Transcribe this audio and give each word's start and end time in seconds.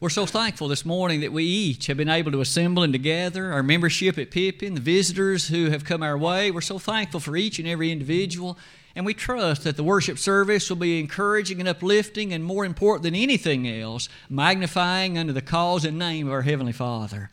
We're 0.00 0.10
so 0.10 0.26
thankful 0.26 0.68
this 0.68 0.84
morning 0.84 1.22
that 1.22 1.32
we 1.32 1.42
each 1.42 1.88
have 1.88 1.96
been 1.96 2.08
able 2.08 2.30
to 2.30 2.40
assemble 2.40 2.84
and 2.84 2.92
together, 2.92 3.52
our 3.52 3.64
membership 3.64 4.16
at 4.16 4.30
Pippin, 4.30 4.74
the 4.74 4.80
visitors 4.80 5.48
who 5.48 5.70
have 5.70 5.84
come 5.84 6.04
our 6.04 6.16
way. 6.16 6.52
We're 6.52 6.60
so 6.60 6.78
thankful 6.78 7.18
for 7.18 7.36
each 7.36 7.58
and 7.58 7.66
every 7.66 7.90
individual, 7.90 8.56
and 8.94 9.04
we 9.04 9.12
trust 9.12 9.64
that 9.64 9.76
the 9.76 9.82
worship 9.82 10.16
service 10.16 10.70
will 10.70 10.76
be 10.76 11.00
encouraging 11.00 11.58
and 11.58 11.68
uplifting, 11.68 12.32
and 12.32 12.44
more 12.44 12.64
important 12.64 13.02
than 13.02 13.16
anything 13.16 13.66
else, 13.68 14.08
magnifying 14.30 15.18
under 15.18 15.32
the 15.32 15.42
cause 15.42 15.84
and 15.84 15.98
name 15.98 16.28
of 16.28 16.32
our 16.32 16.42
Heavenly 16.42 16.70
Father. 16.70 17.28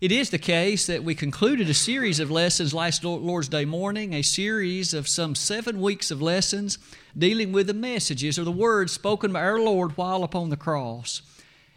It 0.00 0.10
is 0.10 0.30
the 0.30 0.38
case 0.38 0.86
that 0.86 1.04
we 1.04 1.14
concluded 1.14 1.68
a 1.68 1.74
series 1.74 2.18
of 2.18 2.30
lessons 2.30 2.72
last 2.72 3.04
Lord's 3.04 3.48
Day 3.48 3.66
morning, 3.66 4.14
a 4.14 4.22
series 4.22 4.94
of 4.94 5.06
some 5.06 5.34
seven 5.34 5.82
weeks 5.82 6.10
of 6.10 6.22
lessons 6.22 6.78
dealing 7.16 7.52
with 7.52 7.66
the 7.66 7.74
messages 7.74 8.38
or 8.38 8.44
the 8.44 8.50
words 8.50 8.92
spoken 8.92 9.34
by 9.34 9.42
our 9.42 9.60
Lord 9.60 9.98
while 9.98 10.24
upon 10.24 10.48
the 10.48 10.56
cross. 10.56 11.20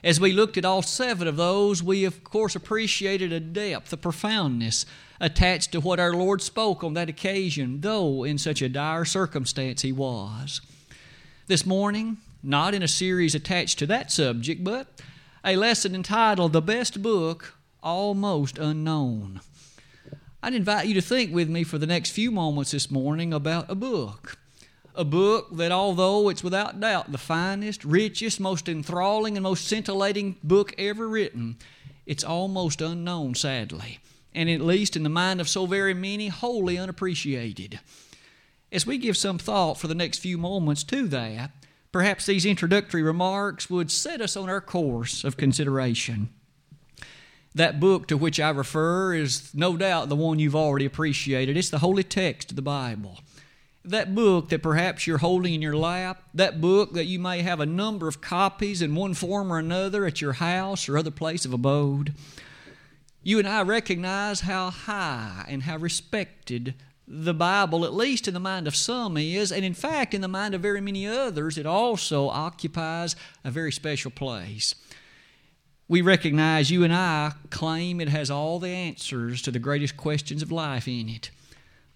As 0.04 0.20
we 0.20 0.34
looked 0.34 0.58
at 0.58 0.66
all 0.66 0.82
seven 0.82 1.28
of 1.28 1.38
those, 1.38 1.84
we 1.84 2.06
of 2.06 2.24
course 2.24 2.56
appreciated 2.56 3.32
a 3.32 3.40
depth, 3.40 3.94
a 3.94 3.98
profoundness 3.98 4.86
attached 5.20 5.72
to 5.72 5.80
what 5.80 6.00
our 6.00 6.14
Lord 6.14 6.42
spoke 6.42 6.84
on 6.84 6.96
that 6.96 7.10
occasion, 7.10 7.82
though 7.82 8.24
in 8.24 8.40
such 8.40 8.64
a 8.64 8.70
dire 8.70 9.06
circumstance 9.06 9.84
He 9.84 9.92
was. 9.92 10.62
This 11.46 11.66
morning, 11.66 12.18
not 12.42 12.74
in 12.74 12.82
a 12.82 12.88
series 12.88 13.36
attached 13.36 13.78
to 13.80 13.86
that 13.88 14.12
subject, 14.12 14.64
but 14.64 14.88
a 15.46 15.56
lesson 15.56 15.94
entitled 15.94 16.54
The 16.54 16.62
Best 16.62 17.04
Book 17.04 17.56
Almost 17.84 18.58
Unknown. 18.58 19.42
I'd 20.42 20.56
invite 20.56 20.88
you 20.88 20.96
to 20.96 21.02
think 21.02 21.32
with 21.32 21.50
me 21.50 21.64
for 21.64 21.78
the 21.78 21.86
next 21.86 22.10
few 22.10 22.32
moments 22.32 22.72
this 22.72 22.90
morning 22.90 23.32
about 23.32 23.70
a 23.70 23.76
book 23.76 24.38
a 24.96 25.06
book 25.06 25.56
that, 25.56 25.72
although 25.72 26.30
it's 26.30 26.44
without 26.44 26.80
doubt 26.80 27.12
the 27.12 27.18
finest, 27.18 27.84
richest, 27.86 28.40
most 28.40 28.68
enthralling, 28.68 29.38
and 29.38 29.44
most 29.44 29.68
scintillating 29.68 30.38
book 30.44 30.74
ever 30.78 31.08
written, 31.08 31.58
it's 32.06 32.24
almost 32.24 32.82
unknown, 32.82 33.36
sadly, 33.36 34.00
and 34.34 34.50
at 34.50 34.62
least 34.62 34.96
in 34.96 35.04
the 35.04 35.10
mind 35.10 35.40
of 35.40 35.50
so 35.50 35.66
very 35.66 35.94
many, 35.94 36.28
wholly 36.28 36.78
unappreciated. 36.78 37.80
As 38.72 38.86
we 38.86 38.98
give 38.98 39.18
some 39.18 39.38
thought 39.38 39.78
for 39.78 39.88
the 39.88 39.96
next 39.96 40.20
few 40.20 40.38
moments 40.38 40.84
to 40.86 41.08
that, 41.10 41.52
perhaps 41.92 42.26
these 42.26 42.46
introductory 42.46 43.04
remarks 43.04 43.70
would 43.70 43.92
set 43.92 44.22
us 44.22 44.36
on 44.36 44.50
our 44.50 44.62
course 44.62 45.24
of 45.24 45.38
consideration. 45.38 46.30
That 47.54 47.82
book 47.82 48.08
to 48.08 48.18
which 48.18 48.40
I 48.40 48.50
refer 48.50 49.14
is 49.14 49.54
no 49.54 49.76
doubt 49.76 50.08
the 50.08 50.16
one 50.16 50.40
you've 50.40 50.56
already 50.56 50.86
appreciated. 50.86 51.58
It's 51.58 51.70
the 51.70 51.80
holy 51.80 52.04
text 52.04 52.52
of 52.52 52.56
the 52.56 52.62
Bible 52.62 53.20
that 53.84 54.14
book 54.14 54.50
that 54.50 54.62
perhaps 54.62 55.08
you're 55.08 55.18
holding 55.18 55.54
in 55.54 55.62
your 55.62 55.76
lap, 55.76 56.24
that 56.34 56.62
book 56.62 56.94
that 56.94 57.06
you 57.06 57.20
may 57.20 57.42
have 57.42 57.60
a 57.60 57.66
number 57.66 58.08
of 58.08 58.22
copies 58.22 58.82
in 58.82 58.96
one 58.96 59.14
form 59.14 59.52
or 59.52 59.60
another 59.60 60.06
at 60.06 60.22
your 60.22 60.34
house 60.34 60.88
or 60.88 60.98
other 60.98 61.12
place 61.12 61.46
of 61.46 61.54
abode, 61.54 62.14
you 63.24 63.40
and 63.40 63.48
I 63.48 63.62
recognize 63.62 64.42
how 64.42 64.70
high 64.70 65.46
and 65.48 65.64
how 65.64 65.78
respected 65.78 66.76
the 67.08 67.34
Bible, 67.34 67.84
at 67.84 67.94
least 67.94 68.28
in 68.28 68.34
the 68.34 68.40
mind 68.40 68.68
of 68.68 68.76
some, 68.76 69.18
is, 69.18 69.52
and 69.52 69.66
in 69.66 69.74
fact, 69.74 70.14
in 70.14 70.22
the 70.22 70.28
mind 70.28 70.56
of 70.56 70.62
very 70.62 70.80
many 70.80 71.06
others, 71.06 71.58
it 71.58 71.66
also 71.66 72.30
occupies 72.30 73.16
a 73.44 73.52
very 73.52 73.72
special 73.72 74.12
place. 74.12 74.74
We 75.88 76.02
recognize 76.02 76.72
you 76.72 76.86
and 76.86 76.94
I 76.94 77.34
claim 77.50 78.00
it 78.00 78.08
has 78.08 78.32
all 78.32 78.60
the 78.60 78.70
answers 78.70 79.42
to 79.42 79.52
the 79.52 79.60
greatest 79.60 79.98
questions 79.98 80.42
of 80.42 80.52
life 80.52 80.88
in 80.88 81.10
it. 81.10 81.32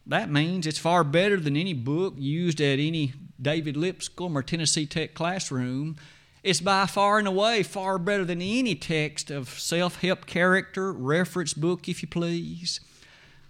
That 0.07 0.29
means 0.29 0.67
it's 0.67 0.77
far 0.77 1.03
better 1.03 1.37
than 1.37 1.57
any 1.57 1.73
book 1.73 2.13
used 2.17 2.61
at 2.61 2.79
any 2.79 3.13
David 3.41 3.75
Lipscomb 3.75 4.37
or 4.37 4.43
Tennessee 4.43 4.85
Tech 4.85 5.13
classroom. 5.13 5.97
It's 6.43 6.61
by 6.61 6.85
far 6.85 7.17
and 7.17 7.27
away 7.27 7.63
far 7.63 7.97
better 7.97 8.23
than 8.23 8.41
any 8.41 8.75
text 8.75 9.31
of 9.31 9.49
self 9.49 10.01
help 10.01 10.27
character, 10.27 10.93
reference 10.93 11.53
book, 11.55 11.89
if 11.89 12.03
you 12.03 12.07
please. 12.07 12.79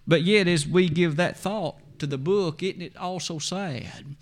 But 0.08 0.24
yet, 0.24 0.48
as 0.48 0.66
we 0.66 0.88
give 0.88 1.18
that 1.18 1.36
thought 1.36 1.76
to 2.00 2.08
the 2.08 2.18
book, 2.18 2.64
isn't 2.64 2.82
it 2.82 2.96
also 2.96 3.38
sad 3.38 4.16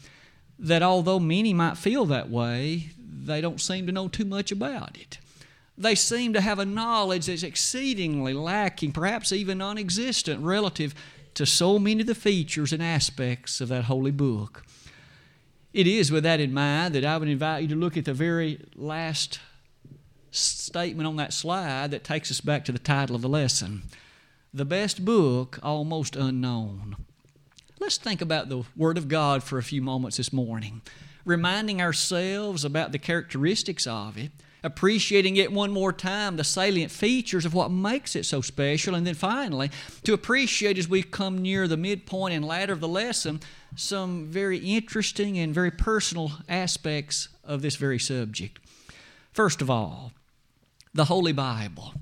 that 0.57 0.81
although 0.81 1.19
many 1.19 1.53
might 1.53 1.77
feel 1.77 2.05
that 2.05 2.29
way, 2.29 2.89
they 2.97 3.41
don't 3.41 3.61
seem 3.61 3.85
to 3.85 3.91
know 3.91 4.07
too 4.07 4.25
much 4.25 4.51
about 4.51 4.97
it? 4.97 5.19
They 5.77 5.93
seem 5.93 6.33
to 6.33 6.41
have 6.41 6.57
a 6.57 6.65
knowledge 6.65 7.27
that's 7.27 7.43
exceedingly 7.43 8.33
lacking, 8.33 8.91
perhaps 8.91 9.31
even 9.31 9.59
non 9.59 9.77
existent, 9.77 10.41
relative 10.41 10.95
to 11.35 11.45
so 11.45 11.79
many 11.79 12.01
of 12.01 12.07
the 12.07 12.15
features 12.15 12.71
and 12.73 12.81
aspects 12.81 13.61
of 13.61 13.69
that 13.69 13.85
holy 13.85 14.11
book. 14.11 14.65
It 15.73 15.87
is 15.87 16.11
with 16.11 16.23
that 16.23 16.39
in 16.39 16.53
mind 16.53 16.93
that 16.93 17.05
I 17.05 17.17
would 17.17 17.27
invite 17.27 17.63
you 17.63 17.67
to 17.69 17.75
look 17.75 17.97
at 17.97 18.05
the 18.05 18.13
very 18.13 18.63
last 18.75 19.39
statement 20.29 21.07
on 21.07 21.15
that 21.15 21.33
slide 21.33 21.91
that 21.91 22.03
takes 22.03 22.29
us 22.29 22.41
back 22.41 22.65
to 22.65 22.71
the 22.71 22.79
title 22.79 23.15
of 23.15 23.21
the 23.21 23.29
lesson 23.29 23.83
The 24.53 24.65
Best 24.65 25.03
Book 25.03 25.59
Almost 25.63 26.15
Unknown. 26.15 26.95
Let's 27.79 27.97
think 27.97 28.21
about 28.21 28.49
the 28.49 28.63
Word 28.75 28.97
of 28.97 29.07
God 29.07 29.43
for 29.43 29.57
a 29.57 29.63
few 29.63 29.81
moments 29.81 30.17
this 30.17 30.31
morning, 30.31 30.81
reminding 31.25 31.81
ourselves 31.81 32.63
about 32.63 32.91
the 32.91 32.99
characteristics 32.99 33.87
of 33.87 34.17
it 34.17 34.31
appreciating 34.63 35.35
it 35.35 35.51
one 35.51 35.71
more 35.71 35.93
time, 35.93 36.37
the 36.37 36.43
salient 36.43 36.91
features 36.91 37.45
of 37.45 37.53
what 37.53 37.69
makes 37.69 38.15
it 38.15 38.25
so 38.25 38.41
special, 38.41 38.95
and 38.95 39.05
then 39.05 39.13
finally, 39.13 39.69
to 40.03 40.13
appreciate 40.13 40.77
as 40.77 40.87
we 40.87 41.03
come 41.03 41.41
near 41.41 41.67
the 41.67 41.77
midpoint 41.77 42.33
and 42.33 42.45
latter 42.45 42.73
of 42.73 42.79
the 42.79 42.87
lesson, 42.87 43.41
some 43.75 44.27
very 44.27 44.57
interesting 44.57 45.37
and 45.37 45.53
very 45.53 45.71
personal 45.71 46.31
aspects 46.47 47.29
of 47.43 47.61
this 47.61 47.75
very 47.75 47.99
subject. 47.99 48.59
First 49.33 49.61
of 49.61 49.69
all, 49.69 50.13
the 50.93 51.05
Holy 51.05 51.33
Bible 51.33 51.93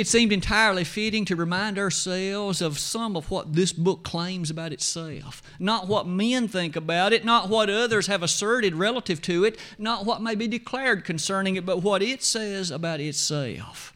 it 0.00 0.08
seemed 0.08 0.32
entirely 0.32 0.82
fitting 0.82 1.26
to 1.26 1.36
remind 1.36 1.78
ourselves 1.78 2.62
of 2.62 2.78
some 2.78 3.16
of 3.16 3.30
what 3.30 3.52
this 3.52 3.70
book 3.70 4.02
claims 4.02 4.48
about 4.48 4.72
itself. 4.72 5.42
Not 5.58 5.88
what 5.88 6.06
men 6.06 6.48
think 6.48 6.74
about 6.74 7.12
it, 7.12 7.22
not 7.22 7.50
what 7.50 7.68
others 7.68 8.06
have 8.06 8.22
asserted 8.22 8.74
relative 8.74 9.20
to 9.22 9.44
it, 9.44 9.58
not 9.78 10.06
what 10.06 10.22
may 10.22 10.34
be 10.34 10.48
declared 10.48 11.04
concerning 11.04 11.56
it, 11.56 11.66
but 11.66 11.82
what 11.82 12.02
it 12.02 12.22
says 12.22 12.70
about 12.70 13.00
itself. 13.00 13.92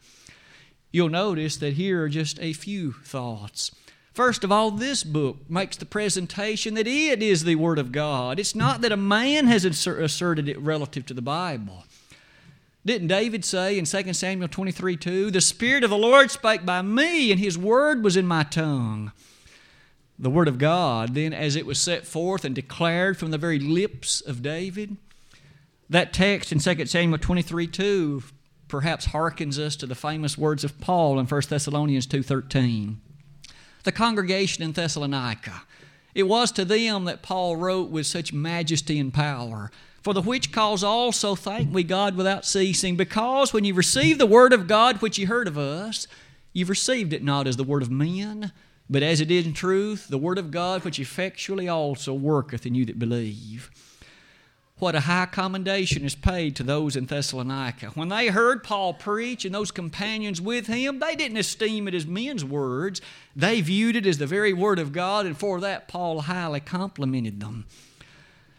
You'll 0.91 1.09
notice 1.09 1.57
that 1.57 1.73
here 1.73 2.03
are 2.03 2.09
just 2.09 2.39
a 2.39 2.53
few 2.53 2.91
thoughts. 2.91 3.71
First 4.13 4.43
of 4.43 4.51
all, 4.51 4.69
this 4.69 5.03
book 5.03 5.37
makes 5.49 5.75
the 5.75 5.87
presentation 5.87 6.75
that 6.75 6.85
it 6.85 7.23
is 7.23 7.45
the 7.45 7.55
Word 7.55 7.79
of 7.79 7.91
God. 7.91 8.39
It's 8.39 8.53
not 8.53 8.81
that 8.81 8.91
a 8.91 8.97
man 8.97 9.47
has 9.47 9.65
asserted 9.65 10.47
it 10.47 10.59
relative 10.59 11.07
to 11.07 11.15
the 11.15 11.23
Bible. 11.23 11.84
Didn't 12.85 13.07
David 13.07 13.43
say 13.43 13.79
in 13.79 13.85
2 13.85 14.13
Samuel 14.13 14.47
23 14.47 14.95
2, 14.95 15.31
The 15.31 15.41
Spirit 15.41 15.83
of 15.83 15.89
the 15.89 15.97
Lord 15.97 16.29
spake 16.29 16.65
by 16.65 16.83
me, 16.83 17.31
and 17.31 17.39
His 17.39 17.57
word 17.57 18.03
was 18.03 18.15
in 18.15 18.27
my 18.27 18.43
tongue? 18.43 19.11
The 20.19 20.29
Word 20.29 20.47
of 20.47 20.59
God, 20.59 21.15
then, 21.15 21.33
as 21.33 21.55
it 21.55 21.65
was 21.65 21.79
set 21.79 22.05
forth 22.05 22.45
and 22.45 22.53
declared 22.53 23.17
from 23.17 23.31
the 23.31 23.39
very 23.39 23.59
lips 23.59 24.21
of 24.21 24.43
David, 24.43 24.97
that 25.89 26.13
text 26.13 26.51
in 26.51 26.59
2 26.59 26.85
Samuel 26.85 27.17
23 27.17 27.67
2 27.67 28.23
perhaps 28.67 29.07
harkens 29.07 29.57
us 29.57 29.75
to 29.77 29.85
the 29.85 29.95
famous 29.95 30.37
words 30.37 30.63
of 30.63 30.79
Paul 30.79 31.19
in 31.19 31.25
1 31.25 31.41
Thessalonians 31.49 32.07
2.13. 32.07 32.97
The 33.83 33.91
congregation 33.91 34.63
in 34.63 34.71
Thessalonica, 34.71 35.63
it 36.15 36.23
was 36.23 36.51
to 36.53 36.65
them 36.65 37.05
that 37.05 37.21
Paul 37.21 37.57
wrote 37.57 37.89
with 37.89 38.07
such 38.07 38.33
majesty 38.33 38.99
and 38.99 39.13
power. 39.13 39.69
For 40.05 40.13
the 40.13 40.21
which 40.21 40.51
cause 40.51 40.83
also 40.83 41.33
thank 41.33 41.73
we 41.73 41.83
God 41.83 42.15
without 42.15 42.45
ceasing, 42.45 42.95
because 42.95 43.51
when 43.51 43.65
you 43.65 43.73
received 43.73 44.19
the 44.19 44.27
word 44.27 44.53
of 44.53 44.67
God 44.67 45.01
which 45.01 45.17
you 45.17 45.25
heard 45.25 45.47
of 45.47 45.57
us, 45.57 46.05
you've 46.53 46.69
received 46.69 47.11
it 47.11 47.23
not 47.23 47.47
as 47.47 47.57
the 47.57 47.63
word 47.63 47.81
of 47.81 47.89
men, 47.89 48.51
but 48.87 49.01
as 49.01 49.19
it 49.19 49.31
is 49.31 49.47
in 49.47 49.53
truth, 49.53 50.07
the 50.07 50.19
word 50.19 50.37
of 50.37 50.51
God 50.51 50.85
which 50.85 50.99
effectually 50.99 51.67
also 51.67 52.13
worketh 52.13 52.67
in 52.67 52.75
you 52.75 52.85
that 52.85 52.99
believe. 52.99 53.71
What 54.77 54.93
a 54.93 54.99
high 54.99 55.25
commendation 55.25 56.05
is 56.05 56.13
paid 56.13 56.55
to 56.57 56.63
those 56.63 56.95
in 56.95 57.07
Thessalonica. 57.07 57.87
When 57.95 58.09
they 58.09 58.27
heard 58.27 58.63
Paul 58.63 58.93
preach 58.93 59.43
and 59.43 59.55
those 59.55 59.71
companions 59.71 60.39
with 60.39 60.67
him, 60.67 60.99
they 60.99 61.15
didn't 61.15 61.37
esteem 61.37 61.87
it 61.87 61.95
as 61.95 62.05
men's 62.05 62.45
words. 62.45 63.01
They 63.35 63.59
viewed 63.59 63.95
it 63.95 64.05
as 64.05 64.19
the 64.19 64.27
very 64.27 64.53
word 64.53 64.77
of 64.77 64.93
God, 64.93 65.25
and 65.25 65.35
for 65.35 65.59
that 65.61 65.87
Paul 65.87 66.21
highly 66.21 66.59
complimented 66.59 67.39
them. 67.39 67.65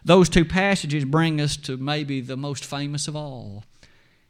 Those 0.07 0.29
two 0.29 0.45
passages 0.45 1.05
bring 1.05 1.41
us 1.41 1.57
to 1.57 1.77
maybe 1.77 2.21
the 2.21 2.37
most 2.37 2.65
famous 2.65 3.09
of 3.09 3.17
all. 3.17 3.65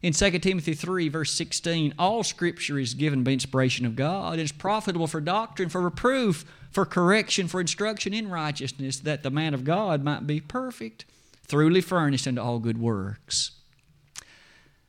In 0.01 0.15
2 0.15 0.39
Timothy 0.39 0.73
3, 0.73 1.11
verse 1.11 1.33
16, 1.33 1.93
all 1.99 2.25
Scripture 2.25 2.79
is 2.79 2.95
given 2.95 3.23
by 3.23 3.33
inspiration 3.33 3.85
of 3.85 3.95
God 3.95 4.33
and 4.33 4.41
is 4.41 4.53
profitable 4.53 5.07
for 5.07 5.21
doctrine, 5.21 5.69
for 5.69 5.83
reproof, 5.83 6.47
for 6.71 6.87
correction, 6.87 7.47
for 7.47 7.61
instruction 7.61 8.15
in 8.15 8.31
righteousness, 8.31 9.01
that 9.01 9.23
the 9.23 9.31
man 9.31 9.53
of 9.53 9.65
God 9.65 10.03
might 10.03 10.27
be 10.27 10.41
perfect, 10.41 11.05
thoroughly 11.45 11.83
furnished 11.83 12.27
unto 12.27 12.41
all 12.41 12.59
good 12.59 12.79
works. 12.79 13.51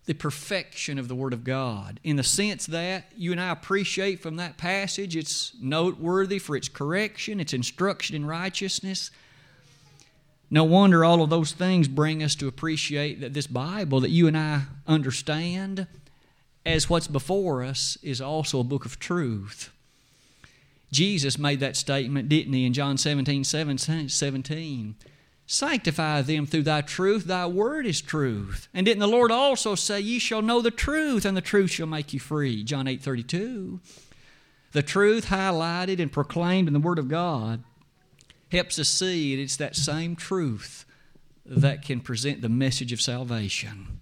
The 0.05 0.13
perfection 0.13 0.97
of 0.97 1.09
the 1.09 1.15
Word 1.15 1.33
of 1.33 1.43
God, 1.43 1.99
in 2.05 2.15
the 2.15 2.23
sense 2.23 2.65
that 2.65 3.11
you 3.13 3.33
and 3.33 3.41
I 3.41 3.51
appreciate 3.51 4.21
from 4.21 4.37
that 4.37 4.55
passage, 4.55 5.17
it's 5.17 5.51
noteworthy 5.61 6.39
for 6.39 6.55
its 6.55 6.69
correction, 6.69 7.41
its 7.41 7.51
instruction 7.51 8.15
in 8.15 8.25
righteousness 8.25 9.11
No 10.49 10.63
wonder 10.63 11.03
all 11.03 11.21
of 11.21 11.29
those 11.29 11.51
things 11.51 11.87
bring 11.87 12.23
us 12.23 12.35
to 12.35 12.47
appreciate 12.47 13.19
that 13.19 13.33
this 13.33 13.47
Bible 13.47 13.99
that 13.99 14.11
you 14.11 14.27
and 14.27 14.37
I 14.37 14.63
understand 14.87 15.87
as 16.65 16.89
what's 16.89 17.07
before 17.07 17.63
us 17.63 17.97
is 18.01 18.21
also 18.21 18.59
a 18.59 18.63
book 18.63 18.85
of 18.85 18.99
truth. 18.99 19.71
Jesus 20.91 21.37
made 21.37 21.59
that 21.59 21.75
statement, 21.75 22.29
didn't 22.29 22.53
he, 22.53 22.65
in 22.65 22.73
John 22.73 22.97
17 22.97 23.43
17? 23.43 24.95
Sanctify 25.49 26.21
them 26.23 26.45
through 26.45 26.63
thy 26.63 26.81
truth, 26.81 27.25
thy 27.25 27.45
word 27.45 27.85
is 27.85 28.01
truth. 28.01 28.67
And 28.73 28.85
didn't 28.85 28.99
the 28.99 29.07
Lord 29.07 29.31
also 29.31 29.75
say, 29.75 29.99
Ye 29.99 30.19
shall 30.19 30.41
know 30.41 30.61
the 30.61 30.71
truth, 30.71 31.23
and 31.23 31.37
the 31.37 31.41
truth 31.41 31.71
shall 31.71 31.87
make 31.87 32.13
you 32.13 32.19
free? 32.19 32.63
John 32.63 32.87
8 32.87 33.01
32. 33.01 33.79
The 34.73 34.83
truth 34.83 35.27
highlighted 35.27 35.99
and 35.99 36.11
proclaimed 36.11 36.67
in 36.67 36.73
the 36.73 36.79
Word 36.81 36.99
of 36.99 37.07
God 37.07 37.63
helps 38.51 38.79
us 38.79 38.89
see 38.89 39.33
it. 39.33 39.39
It's 39.39 39.57
that 39.57 39.75
same 39.75 40.15
truth 40.15 40.85
that 41.45 41.81
can 41.81 42.01
present 42.01 42.41
the 42.41 42.49
message 42.49 42.91
of 42.91 43.01
salvation. 43.01 44.01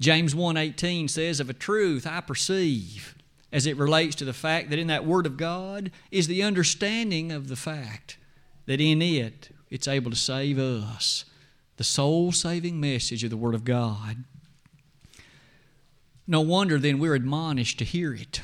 James 0.00 0.34
1:18 0.34 1.08
says, 1.08 1.40
"Of 1.40 1.50
a 1.50 1.54
truth 1.54 2.06
I 2.06 2.20
perceive 2.20 3.14
as 3.52 3.66
it 3.66 3.76
relates 3.76 4.16
to 4.16 4.24
the 4.24 4.32
fact 4.32 4.70
that 4.70 4.78
in 4.78 4.86
that 4.86 5.04
word 5.04 5.26
of 5.26 5.36
God 5.36 5.90
is 6.10 6.26
the 6.26 6.42
understanding 6.42 7.30
of 7.32 7.48
the 7.48 7.56
fact 7.56 8.16
that 8.66 8.80
in 8.80 9.02
it 9.02 9.54
it's 9.68 9.88
able 9.88 10.10
to 10.10 10.16
save 10.16 10.58
us, 10.58 11.24
the 11.76 11.84
soul-saving 11.84 12.80
message 12.80 13.24
of 13.24 13.30
the 13.30 13.36
word 13.36 13.54
of 13.54 13.64
God." 13.64 14.24
No 16.26 16.40
wonder 16.40 16.78
then 16.78 16.98
we're 16.98 17.14
admonished 17.14 17.78
to 17.78 17.84
hear 17.84 18.14
it 18.14 18.40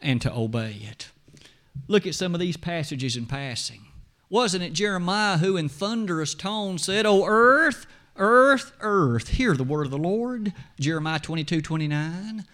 and 0.00 0.20
to 0.22 0.32
obey 0.32 0.74
it. 0.82 1.08
Look 1.88 2.06
at 2.06 2.14
some 2.14 2.34
of 2.34 2.40
these 2.40 2.56
passages 2.56 3.16
in 3.16 3.26
passing. 3.26 3.86
Wasn't 4.30 4.62
it 4.62 4.72
Jeremiah 4.72 5.38
who, 5.38 5.56
in 5.56 5.68
thunderous 5.68 6.34
tones, 6.34 6.84
said, 6.84 7.06
O 7.06 7.24
earth, 7.24 7.86
earth, 8.16 8.72
earth, 8.80 9.28
hear 9.28 9.54
the 9.54 9.64
word 9.64 9.86
of 9.86 9.90
the 9.90 9.98
Lord? 9.98 10.52
Jeremiah 10.78 11.20
22 11.20 11.60
29. 11.60 12.44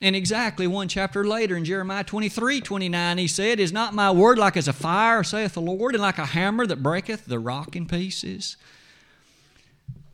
And 0.00 0.14
exactly 0.14 0.66
one 0.66 0.88
chapter 0.88 1.24
later 1.24 1.56
in 1.56 1.64
Jeremiah 1.64 2.04
23 2.04 2.60
29, 2.60 3.18
he 3.18 3.26
said, 3.26 3.58
Is 3.58 3.72
not 3.72 3.94
my 3.94 4.10
word 4.10 4.38
like 4.38 4.56
as 4.56 4.68
a 4.68 4.72
fire, 4.72 5.24
saith 5.24 5.54
the 5.54 5.60
Lord, 5.60 5.94
and 5.94 6.02
like 6.02 6.18
a 6.18 6.26
hammer 6.26 6.66
that 6.66 6.82
breaketh 6.82 7.26
the 7.26 7.38
rock 7.38 7.74
in 7.74 7.86
pieces? 7.86 8.56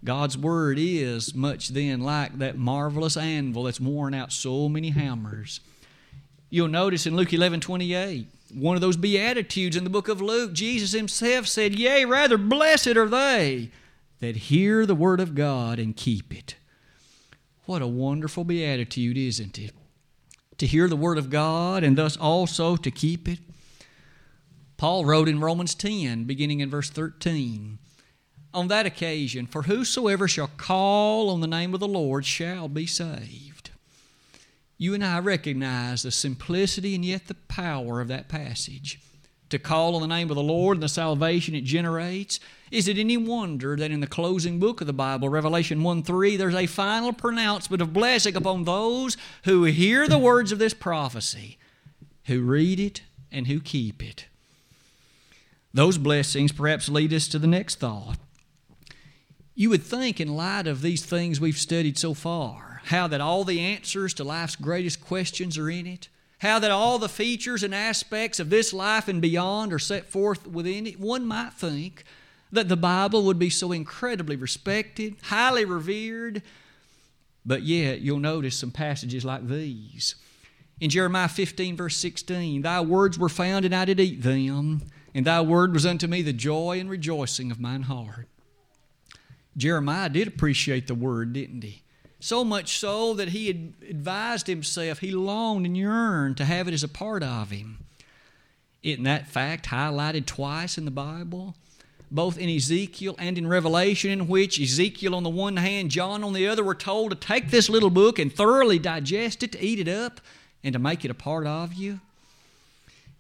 God's 0.05 0.37
word 0.37 0.79
is 0.81 1.35
much 1.35 1.69
then 1.69 2.01
like 2.01 2.39
that 2.39 2.57
marvelous 2.57 3.17
anvil 3.17 3.65
that's 3.65 3.81
worn 3.81 4.15
out 4.15 4.33
so 4.33 4.69
many 4.69 4.91
hammers. 4.91 5.61
You'll 6.51 6.69
notice 6.69 7.07
in 7.07 7.17
Luke 7.17 7.33
11 7.33 7.61
28, 7.61 8.27
one 8.55 8.77
of 8.77 8.81
those 8.81 8.97
Beatitudes 8.97 9.77
in 9.77 9.85
the 9.85 9.91
book 9.91 10.09
of 10.09 10.21
Luke, 10.21 10.53
Jesus 10.53 10.93
himself 10.93 11.47
said, 11.47 11.79
Yea, 11.79 12.05
rather 12.05 12.37
blessed 12.37 12.97
are 12.97 13.09
they 13.09 13.71
that 14.21 14.37
hear 14.37 14.87
the 14.87 14.95
word 14.95 15.21
of 15.21 15.35
God 15.35 15.79
and 15.79 15.97
keep 15.97 16.35
it. 16.35 16.57
What 17.65 17.83
a 17.83 17.87
wonderful 17.87 18.45
beatitude, 18.45 19.17
isn't 19.17 19.59
it? 19.59 19.73
To 20.59 20.67
hear 20.67 20.89
the 20.89 20.97
word 20.97 21.19
of 21.19 21.31
God 21.31 21.83
and 21.83 21.97
thus 21.97 22.17
also 22.17 22.77
to 22.77 22.91
keep 22.91 23.29
it. 23.29 23.39
Paul 24.77 25.05
wrote 25.05 25.29
in 25.29 25.41
Romans 25.41 25.75
10, 25.75 26.25
beginning 26.25 26.61
in 26.61 26.71
verse 26.71 26.91
13, 26.91 27.79
On 28.53 28.69
that 28.69 28.87
occasion, 28.87 29.47
for 29.47 29.63
whosoever 29.63 30.27
shall 30.27 30.51
call 30.57 31.31
on 31.31 31.41
the 31.41 31.47
name 31.47 31.73
of 31.73 31.81
the 31.81 31.89
Lord 31.89 32.27
shall 32.27 32.69
be 32.69 32.87
saved 32.87 33.52
you 34.83 34.95
and 34.95 35.05
I 35.05 35.21
recognize 35.21 36.03
the 36.03 36.11
simplicity 36.11 36.97
and 36.97 37.05
yet 37.05 37.29
the 37.29 37.35
power 37.35 38.01
of 38.01 38.09
that 38.09 38.29
passage. 38.29 39.01
To 39.51 39.59
call 39.61 39.95
on 39.95 40.01
the 40.01 40.09
name 40.09 40.29
of 40.29 40.35
the 40.35 40.43
Lord 40.43 40.79
and 40.79 40.83
the 40.83 40.89
salvation 40.89 41.55
it 41.55 41.63
generates. 41.63 42.41
Is 42.73 42.89
it 42.89 42.99
any 42.99 43.17
wonder 43.17 43.77
that 43.77 43.93
in 43.93 44.01
the 44.01 44.09
closing 44.09 44.59
book 44.59 44.81
of 44.81 44.89
the 44.89 44.93
Bible, 44.93 45.29
Revelation 45.29 45.85
1 45.85 46.03
3, 46.03 46.37
there's 46.37 46.57
a 46.57 46.67
final 46.67 47.13
pronouncement 47.13 47.81
of 47.81 47.93
blessing 47.93 48.35
upon 48.35 48.65
those 48.65 49.17
who 49.45 49.63
hear 49.63 50.09
the 50.09 50.19
words 50.19 50.51
of 50.51 50.59
this 50.59 50.75
prophecy, 50.75 51.59
who 52.25 52.43
read 52.43 52.81
it, 52.81 53.03
and 53.31 53.47
who 53.47 53.61
keep 53.61 54.03
it? 54.03 54.27
Those 55.73 55.97
blessings 55.97 56.51
perhaps 56.51 56.89
lead 56.89 57.15
us 57.15 57.29
to 57.29 57.39
the 57.39 57.47
next 57.47 57.77
thought. 57.77 58.19
You 59.55 59.71
would 59.71 59.85
think, 59.85 60.19
in 60.19 60.35
light 60.35 60.67
of 60.67 60.83
these 60.83 61.05
things 61.05 61.41
we've 61.41 61.57
studied 61.57 61.99
so 61.99 62.15
far, 62.15 62.72
how 62.85 63.07
that 63.09 63.21
all 63.21 63.45
the 63.45 63.61
answers 63.61 64.15
to 64.15 64.25
life's 64.25 64.57
greatest 64.57 65.01
questions 65.01 65.57
are 65.59 65.71
in 65.71 65.87
it, 65.87 66.09
how 66.39 66.59
that 66.59 66.71
all 66.71 66.99
the 66.99 67.09
features 67.09 67.63
and 67.63 67.75
aspects 67.75 68.41
of 68.41 68.51
this 68.51 68.73
life 68.73 69.09
and 69.09 69.23
beyond 69.23 69.73
are 69.73 69.79
set 69.79 70.07
forth 70.07 70.47
within 70.47 70.87
it, 70.87 70.99
one 70.99 71.25
might 71.27 71.53
think 71.53 72.05
that 72.51 72.69
the 72.69 72.77
Bible 72.77 73.25
would 73.25 73.39
be 73.39 73.51
so 73.51 73.73
incredibly 73.73 74.37
respected, 74.37 75.17
highly 75.23 75.65
revered, 75.65 76.43
but 77.47 77.63
yet 77.63 78.01
you'll 78.01 78.19
notice 78.19 78.59
some 78.59 78.71
passages 78.71 79.25
like 79.25 79.47
these. 79.47 80.17
In 80.81 80.91
Jeremiah 80.91 81.29
15, 81.29 81.77
verse 81.77 81.97
16, 81.97 82.63
Thy 82.63 82.81
words 82.81 83.19
were 83.19 83.29
found, 83.29 83.65
and 83.65 83.75
I 83.75 83.85
did 83.85 84.01
eat 84.01 84.23
them, 84.23 84.83
and 85.15 85.25
Thy 85.25 85.41
word 85.41 85.73
was 85.73 85.87
unto 85.87 86.07
me 86.09 86.23
the 86.23 86.33
joy 86.33 86.81
and 86.81 86.91
rejoicing 86.91 87.51
of 87.51 87.61
mine 87.61 87.83
heart. 87.83 88.29
Jeremiah 89.57 90.09
did 90.09 90.29
appreciate 90.29 90.89
the 90.89 90.95
word, 90.95 91.33
didn't 91.33 91.63
he? 91.63 91.83
So 92.23 92.45
much 92.45 92.79
so 92.79 93.15
that 93.15 93.31
he 93.31 93.49
had 93.49 93.73
advised 93.91 94.47
himself, 94.47 95.01
he 95.01 95.11
longed 95.11 95.67
and 95.67 95.77
yearned 95.77 96.37
to 96.37 96.45
have 96.45 96.69
it 96.69 96.73
as 96.73 96.85
a 96.85 96.89
part 96.89 97.25
of 97.25 97.51
him. 97.51 97.79
Isn't 98.85 99.03
that 99.03 99.27
fact 99.27 99.67
highlighted 99.67 100.25
twice 100.25 100.79
in 100.79 100.85
the 100.85 100.93
Bible? 100.93 101.57
Both 102.13 102.39
in 102.39 102.49
Ezekiel 102.49 103.17
and 103.19 103.37
in 103.37 103.49
Revelation, 103.49 104.13
in 104.13 104.29
which 104.29 104.61
Ezekiel 104.61 105.17
on 105.17 105.25
the 105.25 105.31
one 105.31 105.57
hand, 105.57 105.91
John 105.91 106.23
on 106.23 106.33
the 106.33 106.47
other, 106.47 106.63
were 106.63 106.77
told 106.77 107.11
to 107.11 107.17
take 107.17 107.51
this 107.51 107.69
little 107.69 107.91
book 107.91 108.21
and 108.21 108.33
thoroughly 108.33 108.79
digest 108.79 109.43
it, 109.43 109.51
to 109.53 109.65
eat 109.65 109.81
it 109.81 109.89
up, 109.89 110.21
and 110.63 110.75
to 110.75 110.79
make 110.79 111.05
it 111.05 111.11
a 111.11 111.15
part 111.15 111.49
of 111.49 111.75
you. 111.75 111.99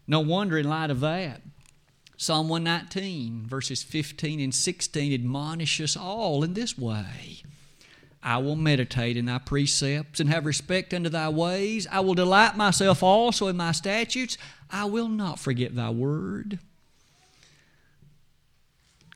No 0.06 0.20
wonder, 0.20 0.58
in 0.58 0.68
light 0.68 0.92
of 0.92 1.00
that, 1.00 1.42
Psalm 2.16 2.48
119, 2.48 3.48
verses 3.48 3.82
15 3.82 4.38
and 4.38 4.54
16, 4.54 5.12
admonish 5.12 5.80
us 5.80 5.96
all 5.96 6.44
in 6.44 6.54
this 6.54 6.78
way 6.78 7.42
I 8.22 8.38
will 8.38 8.56
meditate 8.56 9.16
in 9.16 9.26
thy 9.26 9.38
precepts 9.38 10.20
and 10.20 10.30
have 10.30 10.46
respect 10.46 10.94
unto 10.94 11.08
thy 11.08 11.28
ways. 11.28 11.88
I 11.90 12.00
will 12.00 12.14
delight 12.14 12.56
myself 12.56 13.02
also 13.02 13.48
in 13.48 13.56
my 13.56 13.72
statutes. 13.72 14.38
I 14.70 14.84
will 14.84 15.08
not 15.08 15.40
forget 15.40 15.74
thy 15.74 15.90
word. 15.90 16.60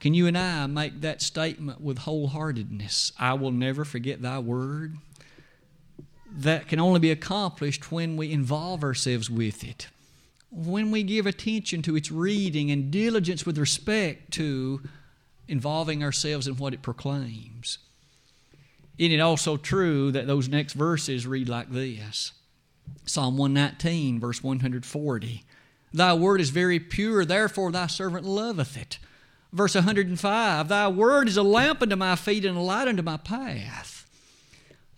Can 0.00 0.12
you 0.12 0.26
and 0.26 0.37
I 0.37 0.67
make 0.67 1.00
that 1.00 1.23
statement 1.23 1.81
with 1.81 2.00
wholeheartedness? 2.00 3.12
I 3.19 3.35
will 3.35 3.53
never 3.53 3.85
forget 3.85 4.23
thy 4.23 4.41
word. 4.41 4.97
That 6.31 6.69
can 6.69 6.81
only 6.81 7.00
be 7.00 7.11
accomplished 7.11 7.91
when 7.91 8.17
we 8.17 8.30
involve 8.30 8.83
ourselves 8.83 9.30
with 9.30 9.64
it, 9.64 9.88
when 10.50 10.90
we 10.90 11.02
give 11.02 11.26
attention 11.26 11.80
to 11.83 11.97
its 11.97 12.11
reading 12.11 12.71
and 12.71 12.90
diligence 12.90 13.47
with 13.47 13.57
respect 13.57 14.33
to 14.33 14.83
involving 15.49 16.02
ourselves 16.02 16.47
in 16.47 16.57
what 16.57 16.75
it 16.75 16.83
proclaims. 16.83 17.78
Isn't 18.99 19.12
it 19.12 19.21
also 19.21 19.57
true 19.57 20.11
that 20.12 20.26
those 20.26 20.49
next 20.49 20.73
verses 20.73 21.26
read 21.26 21.49
like 21.49 21.71
this? 21.71 22.33
Psalm 23.05 23.37
119, 23.37 24.19
verse 24.21 24.43
140. 24.43 25.45
Thy 25.93 26.15
word 26.15 26.41
is 26.41 26.50
very 26.50 26.81
pure, 26.81 27.25
therefore 27.25 27.73
thy 27.73 27.87
servant 27.87 28.25
loveth 28.25 28.76
it. 28.76 28.99
Verse 29.53 29.75
105, 29.75 30.69
Thy 30.69 30.88
word 30.88 31.29
is 31.29 31.37
a 31.37 31.43
lamp 31.43 31.83
unto 31.83 31.97
my 31.97 32.17
feet 32.17 32.45
and 32.45 32.57
a 32.57 32.61
light 32.61 32.88
unto 32.88 33.03
my 33.03 33.17
path. 33.17 34.07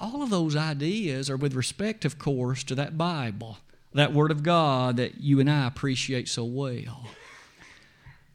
All 0.00 0.22
of 0.22 0.30
those 0.30 0.54
ideas 0.54 1.28
are 1.28 1.36
with 1.36 1.54
respect, 1.54 2.04
of 2.04 2.18
course, 2.18 2.62
to 2.64 2.74
that 2.76 2.96
Bible, 2.96 3.58
that 3.92 4.12
Word 4.12 4.30
of 4.30 4.44
God 4.44 4.96
that 4.96 5.20
you 5.20 5.40
and 5.40 5.50
I 5.50 5.66
appreciate 5.66 6.28
so 6.28 6.44
well. 6.44 7.08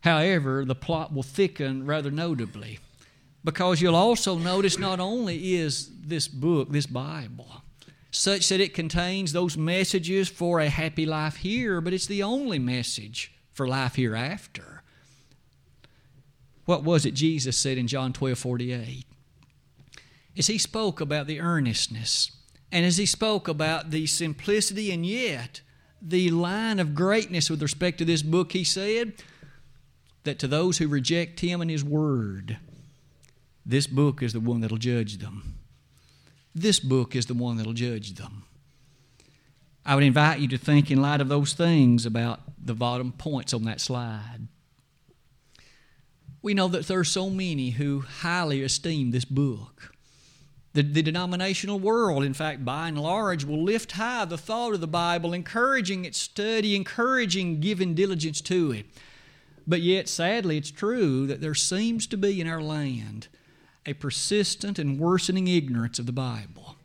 However, 0.02 0.66
the 0.66 0.76
plot 0.76 1.14
will 1.14 1.24
thicken 1.24 1.86
rather 1.86 2.12
notably 2.12 2.80
because 3.44 3.82
you'll 3.82 3.96
also 3.96 4.38
notice 4.38 4.80
not 4.80 5.00
only 5.00 5.56
is 5.56 5.90
this 6.02 6.28
book, 6.28 6.72
this 6.72 6.86
Bible, 6.86 7.64
such 8.12 8.50
that 8.50 8.62
it 8.62 8.74
contains 8.74 9.34
those 9.34 9.58
messages 9.58 10.30
for 10.30 10.60
a 10.60 10.70
happy 10.70 11.06
life 11.06 11.38
here, 11.38 11.82
but 11.82 11.94
it's 11.94 12.08
the 12.08 12.24
only 12.24 12.60
message 12.60 13.34
for 13.52 13.68
life 13.68 13.96
hereafter. 13.96 14.84
What 16.66 16.84
was 16.84 17.06
it 17.06 17.14
Jesus 17.14 17.58
said 17.58 17.78
in 17.78 17.88
John 17.88 18.14
12 18.14 18.38
48? 18.38 19.06
As 20.38 20.48
he 20.48 20.58
spoke 20.58 21.02
about 21.02 21.28
the 21.28 21.40
earnestness, 21.40 22.32
and 22.72 22.86
as 22.86 22.98
he 22.98 23.06
spoke 23.06 23.48
about 23.48 23.92
the 23.92 24.08
simplicity 24.08 24.92
and 24.92 25.06
yet 25.06 25.62
the 26.02 26.32
line 26.32 26.80
of 26.80 26.96
greatness 26.96 27.50
with 27.50 27.62
respect 27.62 27.98
to 28.00 28.06
this 28.06 28.24
book, 28.24 28.52
he 28.52 28.64
said 28.64 29.14
that 30.24 30.40
to 30.40 30.48
those 30.48 30.78
who 30.78 30.88
reject 30.88 31.42
him 31.42 31.62
and 31.62 31.70
his 31.70 31.84
word, 31.84 32.58
this 33.66 33.88
book 33.88 34.22
is 34.22 34.34
the 34.34 34.40
one 34.40 34.62
that'll 34.62 34.78
judge 34.78 35.18
them. 35.18 35.56
This 36.54 36.80
book 36.80 37.16
is 37.16 37.26
the 37.26 37.34
one 37.34 37.58
that'll 37.58 37.74
judge 37.74 38.16
them. 38.16 38.44
I 39.86 39.96
would 39.96 40.04
invite 40.04 40.40
you 40.40 40.48
to 40.50 40.58
think, 40.58 40.92
in 40.92 41.02
light 41.02 41.22
of 41.22 41.30
those 41.30 41.54
things, 41.54 42.06
about 42.06 42.42
the 42.64 42.74
bottom 42.74 43.12
points 43.12 43.54
on 43.54 43.64
that 43.66 43.82
slide. 43.82 44.48
We 46.42 46.54
know 46.54 46.68
that 46.70 46.88
there 46.88 47.00
are 47.00 47.06
so 47.06 47.30
many 47.30 47.72
who 47.72 48.02
highly 48.02 48.62
esteem 48.64 49.12
this 49.12 49.26
book. 49.26 49.94
The, 50.74 50.82
the, 50.82 51.02
denominational 51.02 51.80
world, 51.80 52.24
in 52.24 52.34
fact, 52.34 52.66
by 52.66 52.88
and 52.88 53.00
large, 53.00 53.44
will 53.44 53.62
lift 53.62 53.94
high 53.94 54.26
the 54.26 54.38
thought 54.38 54.74
of 54.74 54.82
the 54.82 54.88
Bible, 54.88 55.32
encouraging 55.34 56.04
its 56.04 56.18
study, 56.18 56.76
encouraging 56.76 57.60
giving 57.60 57.94
diligence 57.94 58.42
to 58.42 58.72
it. 58.72 58.86
But 59.68 59.82
yet, 59.82 60.10
sadly, 60.10 60.58
it's 60.58 60.72
true 60.72 61.28
that 61.28 61.42
there 61.42 61.54
seems 61.54 62.08
to 62.08 62.18
be 62.18 62.42
in 62.42 62.48
our 62.48 62.62
land 62.62 63.28
a 63.86 63.94
persistent 63.94 64.80
and 64.80 65.00
worsening 65.00 65.48
ignorance 65.48 66.00
of 66.00 66.06
the 66.06 66.12
Bible. 66.12 66.76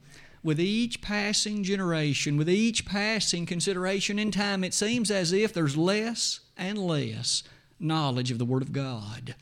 With 0.42 0.60
each 0.60 1.00
passing 1.00 1.64
generation, 1.64 2.36
with 2.36 2.48
each 2.48 2.86
passing 2.86 3.46
consideration 3.46 4.18
in 4.18 4.30
time, 4.30 4.62
it 4.64 4.74
seems 4.74 5.10
as 5.10 5.32
if 5.32 5.52
there's 5.52 5.76
less 5.76 6.40
and 6.56 6.78
less 6.78 7.42
knowledge 7.80 8.30
of 8.30 8.38
the 8.38 8.44
Word 8.44 8.62
of 8.62 8.72
God. 8.72 9.34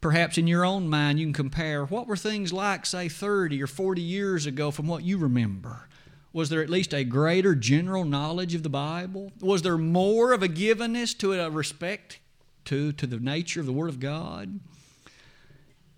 Perhaps 0.00 0.36
in 0.36 0.46
your 0.46 0.64
own 0.64 0.88
mind, 0.88 1.18
you 1.18 1.26
can 1.26 1.32
compare 1.32 1.84
what 1.84 2.06
were 2.06 2.16
things 2.16 2.52
like, 2.52 2.84
say, 2.84 3.08
30 3.08 3.62
or 3.62 3.66
40 3.66 4.02
years 4.02 4.46
ago 4.46 4.70
from 4.70 4.86
what 4.86 5.02
you 5.02 5.16
remember. 5.16 5.88
Was 6.32 6.50
there 6.50 6.62
at 6.62 6.68
least 6.68 6.92
a 6.92 7.04
greater 7.04 7.54
general 7.54 8.04
knowledge 8.04 8.54
of 8.54 8.64
the 8.64 8.68
Bible? 8.68 9.32
Was 9.40 9.62
there 9.62 9.78
more 9.78 10.32
of 10.32 10.42
a 10.42 10.48
givenness 10.48 11.16
to 11.18 11.32
a 11.32 11.48
respect 11.48 12.18
to, 12.66 12.92
to 12.92 13.06
the 13.06 13.18
nature 13.18 13.60
of 13.60 13.66
the 13.66 13.72
Word 13.72 13.88
of 13.88 14.00
God? 14.00 14.60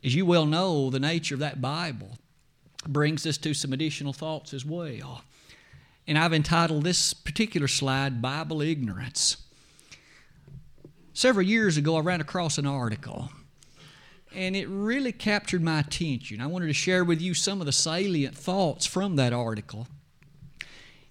As 0.04 0.14
you 0.14 0.24
well 0.26 0.46
know, 0.46 0.90
the 0.90 1.00
nature 1.00 1.34
of 1.34 1.40
that 1.40 1.60
Bible 1.60 2.18
brings 2.86 3.26
us 3.26 3.38
to 3.38 3.54
some 3.54 3.72
additional 3.72 4.12
thoughts 4.12 4.54
as 4.54 4.64
well. 4.64 5.22
And 6.06 6.16
I've 6.16 6.32
entitled 6.32 6.84
this 6.84 7.12
particular 7.12 7.66
slide 7.66 8.22
Bible 8.22 8.62
Ignorance. 8.62 9.38
Several 11.12 11.44
years 11.44 11.76
ago, 11.76 11.96
I 11.96 12.00
ran 12.00 12.20
across 12.20 12.58
an 12.58 12.66
article, 12.66 13.30
and 14.34 14.54
it 14.54 14.68
really 14.68 15.12
captured 15.12 15.62
my 15.62 15.80
attention. 15.80 16.40
I 16.40 16.46
wanted 16.46 16.66
to 16.66 16.74
share 16.74 17.04
with 17.04 17.20
you 17.20 17.34
some 17.34 17.60
of 17.60 17.66
the 17.66 17.72
salient 17.72 18.36
thoughts 18.36 18.86
from 18.86 19.16
that 19.16 19.32
article. 19.32 19.88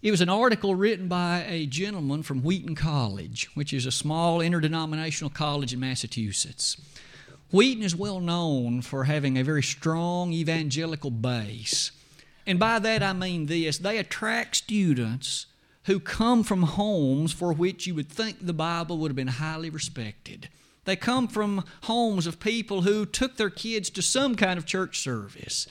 It 0.01 0.11
was 0.11 0.21
an 0.21 0.29
article 0.29 0.75
written 0.75 1.07
by 1.07 1.43
a 1.49 1.65
gentleman 1.65 2.21
from 2.21 2.43
Wheaton 2.43 2.75
College, 2.75 3.49
which 3.55 3.73
is 3.73 3.87
a 3.87 3.91
small 3.91 4.39
interdenominational 4.39 5.31
college 5.31 5.73
in 5.73 5.79
Massachusetts. 5.79 6.77
Wheaton 7.55 7.83
is 7.83 7.95
well 7.95 8.19
known 8.19 8.81
for 8.81 9.05
having 9.05 9.37
a 9.37 9.43
very 9.43 9.63
strong 9.63 10.33
evangelical 10.33 11.09
base. 11.09 11.93
And 12.45 12.59
by 12.59 12.79
that 12.79 13.01
I 13.01 13.13
mean 13.13 13.45
this 13.45 13.77
they 13.77 13.97
attract 13.97 14.57
students 14.57 15.45
who 15.85 16.01
come 16.01 16.43
from 16.43 16.63
homes 16.63 17.31
for 17.31 17.53
which 17.53 17.87
you 17.87 17.95
would 17.95 18.09
think 18.09 18.45
the 18.45 18.51
Bible 18.51 18.97
would 18.97 19.09
have 19.09 19.15
been 19.15 19.27
highly 19.27 19.69
respected. 19.69 20.49
They 20.83 20.97
come 20.97 21.29
from 21.29 21.63
homes 21.83 22.27
of 22.27 22.41
people 22.41 22.81
who 22.81 23.05
took 23.05 23.37
their 23.37 23.49
kids 23.49 23.89
to 23.91 24.01
some 24.01 24.35
kind 24.35 24.57
of 24.57 24.65
church 24.65 24.99
service. 24.99 25.65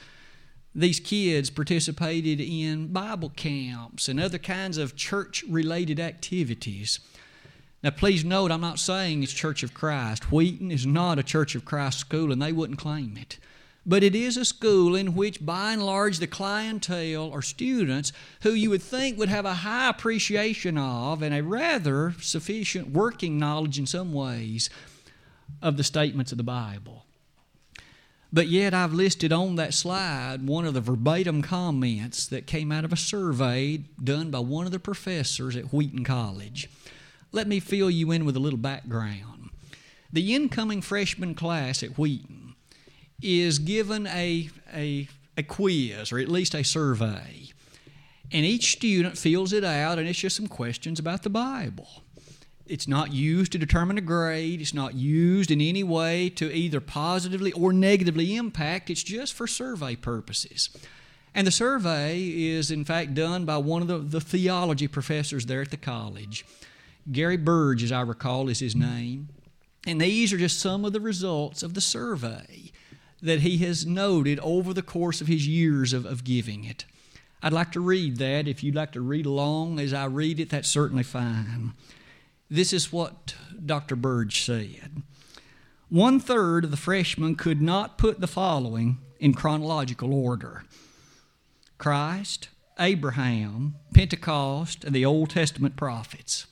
These 0.75 1.01
kids 1.01 1.51
participated 1.51 2.41
in 2.41 2.95
Bible 2.95 3.29
camps 3.29 4.09
and 4.09 4.19
other 4.19 4.39
kinds 4.39 4.79
of 4.79 4.97
church 4.97 5.45
related 5.51 6.01
activities. 6.01 6.99
Now, 7.85 7.91
please 7.91 8.25
note, 8.25 8.51
I'm 8.51 8.63
not 8.63 8.79
saying 8.79 9.23
it's 9.23 9.31
Church 9.35 9.63
of 9.63 9.75
Christ. 9.75 10.33
Wheaton 10.33 10.71
is 10.71 10.87
not 10.87 11.19
a 11.19 11.23
Church 11.23 11.55
of 11.55 11.67
Christ 11.67 11.99
school, 11.99 12.33
and 12.33 12.41
they 12.41 12.51
wouldn't 12.51 12.79
claim 12.79 13.19
it. 13.19 13.39
But 13.85 14.03
it 14.03 14.15
is 14.15 14.39
a 14.39 14.47
school 14.47 14.95
in 14.95 15.15
which, 15.15 15.45
by 15.45 15.75
and 15.75 15.85
large, 15.85 16.17
the 16.17 16.27
clientele 16.27 17.31
are 17.31 17.43
students 17.43 18.11
who 18.41 18.53
you 18.53 18.71
would 18.71 18.81
think 18.81 19.19
would 19.19 19.29
have 19.29 19.45
a 19.45 19.53
high 19.53 19.91
appreciation 19.91 20.79
of 20.79 21.21
and 21.21 21.35
a 21.35 21.43
rather 21.43 22.15
sufficient 22.23 22.89
working 22.89 23.39
knowledge 23.39 23.79
in 23.79 23.85
some 23.85 24.15
ways 24.15 24.71
of 25.61 25.77
the 25.77 25.85
statements 25.85 26.33
of 26.33 26.39
the 26.39 26.43
Bible. 26.43 27.05
But 28.33 28.49
yet, 28.49 28.73
I've 28.73 28.95
listed 28.95 29.31
on 29.31 29.57
that 29.57 29.75
slide 29.75 30.47
one 30.47 30.65
of 30.65 30.73
the 30.73 30.81
verbatim 30.81 31.43
comments 31.43 32.27
that 32.29 32.47
came 32.47 32.73
out 32.73 32.87
of 32.87 32.95
a 32.95 32.97
survey 32.97 33.85
done 34.03 34.31
by 34.31 34.39
one 34.39 34.65
of 34.65 34.73
the 34.73 34.79
professors 34.79 35.55
at 35.55 35.71
Wheaton 35.71 36.03
College. 36.03 36.71
Let 37.35 37.49
me 37.49 37.59
fill 37.59 37.91
you 37.91 38.13
in 38.13 38.25
with 38.25 38.37
a 38.37 38.41
little 38.41 38.61
background. 38.61 39.51
The 40.13 40.37
incoming 40.37 40.83
freshman 40.83 41.35
class 41.35 41.83
at 41.83 41.99
Wheaton 41.99 42.55
is 43.21 43.59
given 43.59 44.07
a, 44.07 44.51
a, 44.73 45.09
a 45.37 45.43
quiz, 45.43 46.13
or 46.13 46.21
at 46.21 46.29
least 46.29 46.55
a 46.55 46.63
survey. 46.63 47.49
And 48.31 48.47
each 48.47 48.71
student 48.71 49.19
fills 49.19 49.53
it 49.53 49.65
out, 49.65 49.99
and 49.99 50.07
it's 50.07 50.21
just 50.21 50.37
some 50.37 50.47
questions 50.47 51.01
about 51.01 51.25
the 51.25 51.29
Bible. 51.29 52.05
It's 52.67 52.87
not 52.87 53.13
used 53.13 53.51
to 53.51 53.59
determine 53.59 53.99
a 53.99 54.01
grade. 54.01 54.61
It's 54.61 54.73
not 54.73 54.95
used 54.95 55.51
in 55.51 55.61
any 55.61 55.83
way 55.83 56.31
to 56.31 56.55
either 56.55 56.81
positively 56.81 57.51
or 57.51 57.73
negatively 57.73 58.37
impact. 58.37 58.91
It's 58.91 59.03
just 59.03 59.35
for 59.35 59.49
survey 59.49 59.97
purposes. 59.97 60.71
And 61.35 61.49
the 61.49 61.51
survey 61.51 62.21
is, 62.21 62.71
in 62.71 62.85
fact, 62.85 63.13
done 63.15 63.45
by 63.45 63.57
one 63.57 63.83
of 63.83 63.89
the, 63.89 63.99
the 63.99 64.21
theology 64.21 64.87
professors 64.87 65.47
there 65.47 65.63
at 65.63 65.73
the 65.73 65.77
college. 65.77 66.47
Gary 67.11 67.37
Burge, 67.37 67.83
as 67.83 67.93
I 67.93 68.01
recall, 68.01 68.49
is 68.49 68.61
his 68.61 68.75
name. 68.75 69.29
And 69.87 70.01
these 70.01 70.33
are 70.33 70.39
just 70.39 70.59
some 70.59 70.85
of 70.85 70.93
the 70.93 71.01
results 71.01 71.63
of 71.63 71.75
the 71.75 71.81
survey 71.81 72.73
that 73.21 73.41
he 73.41 73.59
has 73.59 73.87
noted 73.87 74.39
over 74.41 74.73
the 74.73 74.83
course 74.83 75.21
of 75.21 75.27
his 75.27 75.47
years 75.47 75.93
of, 75.93 76.07
of 76.07 76.25
giving 76.25 76.65
it. 76.65 76.85
I'd 77.43 77.53
like 77.53 77.73
to 77.73 77.81
read 77.81 78.17
that. 78.19 78.49
If 78.49 78.63
you'd 78.63 78.75
like 78.75 78.93
to 78.93 79.01
read 79.01 79.27
along 79.27 79.79
as 79.79 79.93
I 79.93 80.07
read 80.07 80.41
it, 80.41 80.51
that's 80.51 80.69
certainly 80.69 81.03
fine. 81.03 81.75
This 82.51 82.73
is 82.73 82.93
what 82.93 83.35
Dr. 83.65 83.97
Burge 83.97 84.43
said. 84.43 85.03
One 85.91 86.19
third 86.21 86.65
of 86.65 86.71
the 86.71 86.77
freshmen 86.77 87.35
could 87.35 87.61
not 87.61 87.99
put 87.99 88.21
the 88.21 88.27
following 88.27 88.99
in 89.21 89.35
chronological 89.35 90.15
order 90.15 90.65
Christ, 91.77 92.49
Abraham, 92.79 93.77
Pentecost, 93.93 94.85
and 94.85 94.95
the 94.95 95.05
Old 95.05 95.31
Testament 95.31 95.77
prophets 95.77 96.47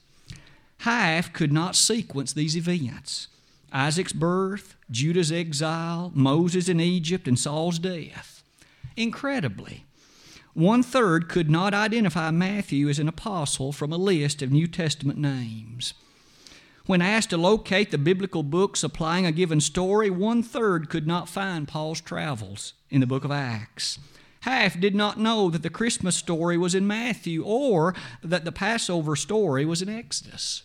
half 0.82 1.32
could 1.32 1.52
not 1.52 1.76
sequence 1.76 2.32
these 2.32 2.56
events 2.56 3.28
Isaac's 3.72 4.12
birth, 4.12 4.74
Judah's 4.90 5.32
exile, 5.32 6.12
Moses 6.14 6.68
in 6.68 6.80
Egypt, 6.80 7.26
and 7.26 7.38
Saul's 7.38 7.78
death. 7.78 8.42
Incredibly, 8.96 9.86
one 10.52 10.82
third 10.82 11.28
could 11.28 11.48
not 11.48 11.72
identify 11.72 12.30
Matthew 12.30 12.88
as 12.88 12.98
an 12.98 13.08
apostle 13.08 13.72
from 13.72 13.92
a 13.92 13.96
list 13.96 14.42
of 14.42 14.52
New 14.52 14.66
Testament 14.66 15.18
names. 15.18 15.94
When 16.84 17.00
asked 17.00 17.30
to 17.30 17.38
locate 17.38 17.90
the 17.90 17.96
biblical 17.96 18.42
books 18.42 18.80
supplying 18.80 19.24
a 19.24 19.32
given 19.32 19.60
story, 19.60 20.10
one 20.10 20.42
third 20.42 20.90
could 20.90 21.06
not 21.06 21.28
find 21.28 21.68
Paul's 21.68 22.00
travels 22.00 22.74
in 22.90 23.00
the 23.00 23.06
book 23.06 23.24
of 23.24 23.30
Acts. 23.30 23.98
Half 24.40 24.80
did 24.80 24.96
not 24.96 25.18
know 25.18 25.48
that 25.48 25.62
the 25.62 25.70
Christmas 25.70 26.16
story 26.16 26.58
was 26.58 26.74
in 26.74 26.86
Matthew 26.86 27.44
or 27.44 27.94
that 28.22 28.44
the 28.44 28.52
Passover 28.52 29.14
story 29.14 29.64
was 29.64 29.80
in 29.80 29.88
Exodus. 29.88 30.64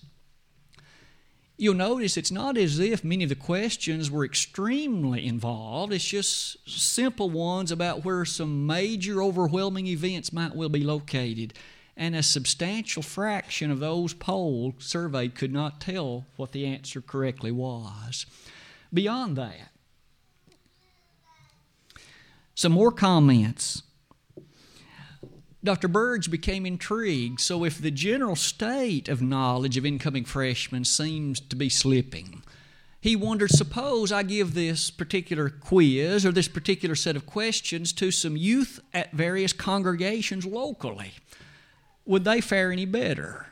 You'll 1.59 1.73
notice 1.73 2.17
it's 2.17 2.31
not 2.31 2.55
as 2.55 2.77
if 2.77 3.03
many 3.03 3.23
of 3.23 3.29
the 3.29 3.35
questions 3.35 4.11
were 4.11 4.23
extremely 4.23 5.25
involved. 5.25 5.91
It's 5.91 6.05
just 6.05 6.69
simple 6.69 7.31
ones 7.31 7.71
about 7.71 8.05
where 8.05 8.25
some 8.25 8.67
major 8.67 9.23
overwhelming 9.23 9.87
events 9.87 10.31
might 10.31 10.55
well 10.55 10.69
be 10.69 10.83
located. 10.83 11.55
And 11.95 12.15
a 12.15 12.21
substantial 12.21 13.01
fraction 13.01 13.71
of 13.71 13.79
those 13.79 14.13
polled, 14.13 14.83
surveyed, 14.83 15.33
could 15.33 15.51
not 15.51 15.81
tell 15.81 16.27
what 16.35 16.51
the 16.51 16.67
answer 16.67 17.01
correctly 17.01 17.51
was. 17.51 18.27
Beyond 18.93 19.35
that, 19.37 19.71
some 22.53 22.71
more 22.71 22.91
comments 22.91 23.81
Dr. 25.67 25.89
Burge 25.89 26.31
became 26.31 26.65
intrigued. 26.65 27.41
So, 27.41 27.65
if 27.65 27.77
the 27.77 27.91
general 27.91 28.37
state 28.37 29.09
of 29.09 29.21
knowledge 29.21 29.75
of 29.75 29.85
incoming 29.85 30.23
freshmen 30.23 30.85
seems 30.85 31.41
to 31.41 31.57
be 31.57 31.67
slipping, 31.67 32.41
he 33.01 33.17
wondered 33.17 33.49
suppose 33.49 34.09
I 34.09 34.23
give 34.23 34.53
this 34.53 34.89
particular 34.89 35.49
quiz 35.49 36.25
or 36.25 36.31
this 36.31 36.47
particular 36.47 36.95
set 36.95 37.17
of 37.17 37.25
questions 37.25 37.91
to 37.93 38.11
some 38.11 38.37
youth 38.37 38.79
at 38.93 39.11
various 39.11 39.51
congregations 39.51 40.45
locally. 40.45 41.11
Would 42.05 42.23
they 42.23 42.39
fare 42.39 42.71
any 42.71 42.85
better? 42.85 43.47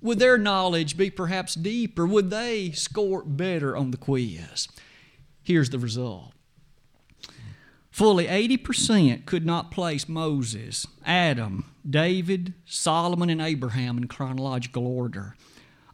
Would 0.00 0.20
their 0.20 0.38
knowledge 0.38 0.96
be 0.96 1.10
perhaps 1.10 1.54
deeper? 1.54 2.06
Would 2.06 2.30
they 2.30 2.70
score 2.70 3.22
better 3.22 3.76
on 3.76 3.90
the 3.90 3.98
quiz? 3.98 4.68
Here's 5.42 5.68
the 5.68 5.78
result 5.78 6.32
Fully 7.98 8.28
80% 8.28 9.26
could 9.26 9.44
not 9.44 9.72
place 9.72 10.08
Moses, 10.08 10.86
Adam, 11.04 11.64
David, 11.84 12.54
Solomon, 12.64 13.28
and 13.28 13.42
Abraham 13.42 13.98
in 13.98 14.06
chronological 14.06 14.86
order. 14.86 15.34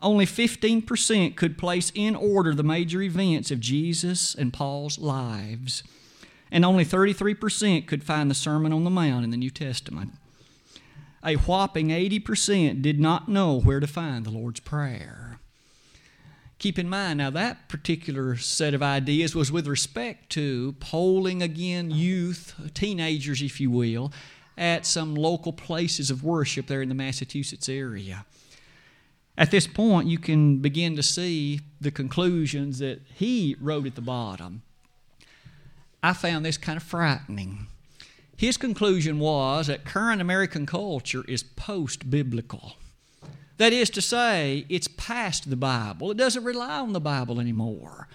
Only 0.02 0.26
15% 0.26 1.34
could 1.34 1.56
place 1.56 1.90
in 1.94 2.14
order 2.14 2.54
the 2.54 2.62
major 2.62 3.00
events 3.00 3.50
of 3.50 3.58
Jesus 3.58 4.34
and 4.34 4.52
Paul's 4.52 4.98
lives. 4.98 5.82
And 6.50 6.62
only 6.62 6.84
33% 6.84 7.86
could 7.86 8.04
find 8.04 8.30
the 8.30 8.34
Sermon 8.34 8.74
on 8.74 8.84
the 8.84 8.90
Mount 8.90 9.24
in 9.24 9.30
the 9.30 9.38
New 9.38 9.48
Testament. 9.48 10.12
A 11.24 11.36
whopping 11.36 11.88
80% 11.88 12.82
did 12.82 13.00
not 13.00 13.30
know 13.30 13.58
where 13.58 13.80
to 13.80 13.86
find 13.86 14.26
the 14.26 14.30
Lord's 14.30 14.60
Prayer. 14.60 15.33
Keep 16.58 16.78
in 16.78 16.88
mind, 16.88 17.18
now 17.18 17.30
that 17.30 17.68
particular 17.68 18.36
set 18.36 18.74
of 18.74 18.82
ideas 18.82 19.34
was 19.34 19.50
with 19.50 19.66
respect 19.66 20.30
to 20.30 20.74
polling 20.80 21.42
again 21.42 21.90
youth, 21.90 22.54
teenagers, 22.74 23.42
if 23.42 23.60
you 23.60 23.70
will, 23.70 24.12
at 24.56 24.86
some 24.86 25.14
local 25.14 25.52
places 25.52 26.10
of 26.10 26.22
worship 26.22 26.66
there 26.68 26.80
in 26.80 26.88
the 26.88 26.94
Massachusetts 26.94 27.68
area. 27.68 28.24
At 29.36 29.50
this 29.50 29.66
point, 29.66 30.06
you 30.06 30.18
can 30.18 30.58
begin 30.58 30.94
to 30.94 31.02
see 31.02 31.60
the 31.80 31.90
conclusions 31.90 32.78
that 32.78 33.00
he 33.12 33.56
wrote 33.60 33.86
at 33.86 33.96
the 33.96 34.00
bottom. 34.00 34.62
I 36.02 36.12
found 36.12 36.44
this 36.44 36.56
kind 36.56 36.76
of 36.76 36.84
frightening. 36.84 37.66
His 38.36 38.56
conclusion 38.56 39.18
was 39.18 39.66
that 39.66 39.84
current 39.84 40.20
American 40.20 40.66
culture 40.66 41.24
is 41.26 41.42
post 41.42 42.10
biblical. 42.10 42.76
That 43.56 43.72
is 43.72 43.90
to 43.90 44.02
say, 44.02 44.66
it's 44.68 44.88
past 44.88 45.48
the 45.48 45.56
Bible. 45.56 46.10
It 46.10 46.16
doesn't 46.16 46.44
rely 46.44 46.80
on 46.80 46.92
the 46.92 47.00
Bible 47.00 47.40
anymore. 47.40 48.08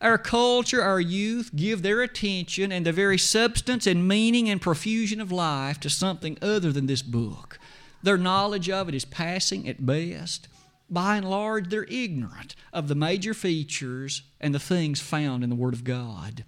Our 0.00 0.18
culture, 0.18 0.82
our 0.82 1.00
youth 1.00 1.54
give 1.54 1.82
their 1.82 2.00
attention 2.00 2.72
and 2.72 2.86
the 2.86 2.92
very 2.92 3.18
substance 3.18 3.86
and 3.86 4.08
meaning 4.08 4.48
and 4.48 4.60
profusion 4.60 5.20
of 5.20 5.30
life 5.30 5.78
to 5.80 5.90
something 5.90 6.38
other 6.40 6.72
than 6.72 6.86
this 6.86 7.02
book. 7.02 7.58
Their 8.02 8.16
knowledge 8.16 8.70
of 8.70 8.88
it 8.88 8.94
is 8.94 9.04
passing 9.04 9.68
at 9.68 9.84
best. 9.84 10.48
By 10.88 11.18
and 11.18 11.28
large, 11.28 11.68
they're 11.68 11.84
ignorant 11.84 12.56
of 12.72 12.88
the 12.88 12.94
major 12.94 13.34
features 13.34 14.22
and 14.40 14.54
the 14.54 14.58
things 14.58 15.00
found 15.00 15.44
in 15.44 15.50
the 15.50 15.56
Word 15.56 15.74
of 15.74 15.84
God. 15.84 16.44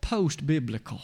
Post 0.00 0.46
biblical. 0.46 1.00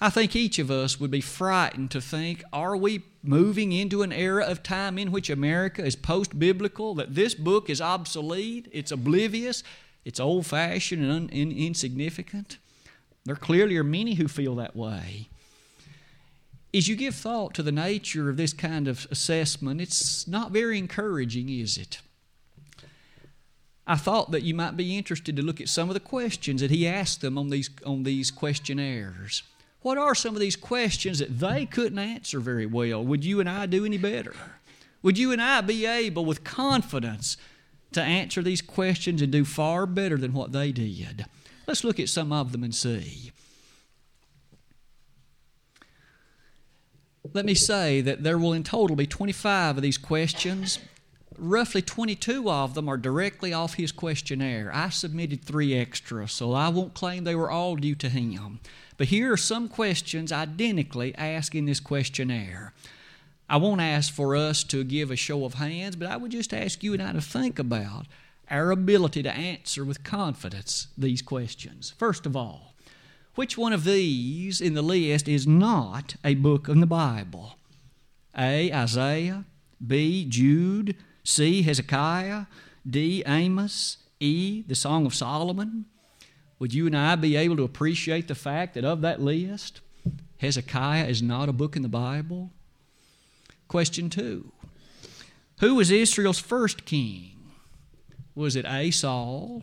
I 0.00 0.10
think 0.10 0.34
each 0.34 0.58
of 0.58 0.70
us 0.70 0.98
would 0.98 1.10
be 1.10 1.20
frightened 1.20 1.90
to 1.92 2.00
think 2.00 2.42
are 2.52 2.76
we 2.76 3.02
moving 3.22 3.72
into 3.72 4.02
an 4.02 4.12
era 4.12 4.44
of 4.44 4.62
time 4.62 4.98
in 4.98 5.12
which 5.12 5.30
America 5.30 5.84
is 5.84 5.96
post 5.96 6.38
biblical, 6.38 6.94
that 6.96 7.14
this 7.14 7.34
book 7.34 7.70
is 7.70 7.80
obsolete, 7.80 8.68
it's 8.72 8.92
oblivious, 8.92 9.62
it's 10.04 10.20
old 10.20 10.46
fashioned 10.46 11.02
and 11.02 11.12
un- 11.12 11.28
in- 11.30 11.52
insignificant. 11.52 12.58
There 13.24 13.36
clearly 13.36 13.76
are 13.76 13.84
many 13.84 14.14
who 14.14 14.28
feel 14.28 14.54
that 14.56 14.76
way. 14.76 15.28
As 16.74 16.88
you 16.88 16.96
give 16.96 17.14
thought 17.14 17.54
to 17.54 17.62
the 17.62 17.72
nature 17.72 18.28
of 18.28 18.36
this 18.36 18.52
kind 18.52 18.88
of 18.88 19.06
assessment, 19.10 19.80
it's 19.80 20.28
not 20.28 20.50
very 20.50 20.76
encouraging, 20.76 21.48
is 21.48 21.78
it? 21.78 22.00
I 23.86 23.96
thought 23.96 24.32
that 24.32 24.42
you 24.42 24.54
might 24.54 24.76
be 24.76 24.98
interested 24.98 25.36
to 25.36 25.42
look 25.42 25.60
at 25.60 25.68
some 25.68 25.88
of 25.88 25.94
the 25.94 26.00
questions 26.00 26.60
that 26.60 26.70
he 26.70 26.86
asked 26.86 27.20
them 27.20 27.38
on 27.38 27.50
these, 27.50 27.70
on 27.86 28.02
these 28.02 28.30
questionnaires. 28.30 29.42
What 29.84 29.98
are 29.98 30.14
some 30.14 30.34
of 30.34 30.40
these 30.40 30.56
questions 30.56 31.18
that 31.18 31.38
they 31.40 31.66
couldn't 31.66 31.98
answer 31.98 32.40
very 32.40 32.64
well? 32.64 33.04
Would 33.04 33.22
you 33.22 33.38
and 33.38 33.50
I 33.50 33.66
do 33.66 33.84
any 33.84 33.98
better? 33.98 34.34
Would 35.02 35.18
you 35.18 35.30
and 35.30 35.42
I 35.42 35.60
be 35.60 35.84
able, 35.84 36.24
with 36.24 36.42
confidence, 36.42 37.36
to 37.92 38.02
answer 38.02 38.42
these 38.42 38.62
questions 38.62 39.20
and 39.20 39.30
do 39.30 39.44
far 39.44 39.84
better 39.84 40.16
than 40.16 40.32
what 40.32 40.52
they 40.52 40.72
did. 40.72 41.26
Let's 41.66 41.84
look 41.84 42.00
at 42.00 42.08
some 42.08 42.32
of 42.32 42.52
them 42.52 42.64
and 42.64 42.74
see. 42.74 43.30
Let 47.34 47.44
me 47.44 47.52
say 47.52 48.00
that 48.00 48.22
there 48.22 48.38
will 48.38 48.54
in 48.54 48.64
total 48.64 48.96
be 48.96 49.06
25 49.06 49.76
of 49.76 49.82
these 49.82 49.98
questions. 49.98 50.78
Roughly 51.36 51.82
22 51.82 52.50
of 52.50 52.72
them 52.72 52.88
are 52.88 52.96
directly 52.96 53.52
off 53.52 53.74
his 53.74 53.92
questionnaire. 53.92 54.70
I 54.72 54.88
submitted 54.88 55.44
three 55.44 55.74
extra, 55.74 56.26
so 56.26 56.54
I 56.54 56.70
won't 56.70 56.94
claim 56.94 57.24
they 57.24 57.34
were 57.34 57.50
all 57.50 57.76
due 57.76 57.96
to 57.96 58.08
him. 58.08 58.60
But 58.96 59.08
here 59.08 59.32
are 59.32 59.36
some 59.36 59.68
questions 59.68 60.32
identically 60.32 61.14
asked 61.16 61.54
in 61.54 61.66
this 61.66 61.80
questionnaire. 61.80 62.72
I 63.48 63.56
won't 63.56 63.80
ask 63.80 64.12
for 64.12 64.36
us 64.36 64.64
to 64.64 64.84
give 64.84 65.10
a 65.10 65.16
show 65.16 65.44
of 65.44 65.54
hands, 65.54 65.96
but 65.96 66.08
I 66.08 66.16
would 66.16 66.30
just 66.30 66.54
ask 66.54 66.82
you 66.82 66.94
and 66.94 67.02
I 67.02 67.12
to 67.12 67.20
think 67.20 67.58
about 67.58 68.06
our 68.50 68.70
ability 68.70 69.22
to 69.22 69.34
answer 69.34 69.84
with 69.84 70.04
confidence 70.04 70.88
these 70.96 71.22
questions. 71.22 71.94
First 71.98 72.26
of 72.26 72.36
all, 72.36 72.74
which 73.34 73.58
one 73.58 73.72
of 73.72 73.84
these 73.84 74.60
in 74.60 74.74
the 74.74 74.82
list 74.82 75.28
is 75.28 75.46
not 75.46 76.14
a 76.24 76.34
book 76.34 76.68
in 76.68 76.80
the 76.80 76.86
Bible? 76.86 77.56
A. 78.36 78.72
Isaiah, 78.72 79.44
B. 79.84 80.24
Jude, 80.24 80.96
C. 81.24 81.62
Hezekiah, 81.62 82.46
D. 82.88 83.22
Amos, 83.26 83.98
E. 84.20 84.62
The 84.62 84.74
Song 84.74 85.04
of 85.04 85.14
Solomon. 85.14 85.86
Would 86.58 86.72
you 86.72 86.86
and 86.86 86.96
I 86.96 87.16
be 87.16 87.36
able 87.36 87.56
to 87.56 87.64
appreciate 87.64 88.28
the 88.28 88.34
fact 88.34 88.74
that 88.74 88.84
of 88.84 89.00
that 89.00 89.20
list, 89.20 89.80
Hezekiah 90.38 91.06
is 91.06 91.22
not 91.22 91.48
a 91.48 91.52
book 91.52 91.76
in 91.76 91.82
the 91.82 91.88
Bible? 91.88 92.50
Question 93.68 94.10
two 94.10 94.52
Who 95.60 95.74
was 95.74 95.90
Israel's 95.90 96.38
first 96.38 96.84
king? 96.84 97.30
Was 98.34 98.56
it 98.56 98.66
A. 98.66 98.90
Saul, 98.90 99.62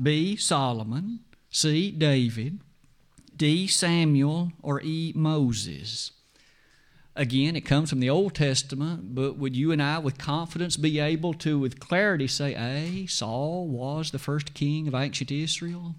B. 0.00 0.36
Solomon, 0.36 1.20
C. 1.50 1.90
David, 1.90 2.60
D. 3.36 3.66
Samuel, 3.66 4.52
or 4.62 4.80
E. 4.82 5.12
Moses? 5.14 6.12
Again, 7.14 7.56
it 7.56 7.62
comes 7.62 7.90
from 7.90 8.00
the 8.00 8.08
Old 8.08 8.34
Testament, 8.34 9.14
but 9.14 9.36
would 9.36 9.54
you 9.54 9.70
and 9.70 9.82
I, 9.82 9.98
with 9.98 10.16
confidence, 10.16 10.78
be 10.78 10.98
able 10.98 11.34
to, 11.34 11.58
with 11.58 11.78
clarity, 11.78 12.26
say, 12.26 12.54
A. 12.54 13.06
Saul 13.06 13.68
was 13.68 14.10
the 14.10 14.18
first 14.18 14.54
king 14.54 14.88
of 14.88 14.94
ancient 14.94 15.30
Israel? 15.30 15.94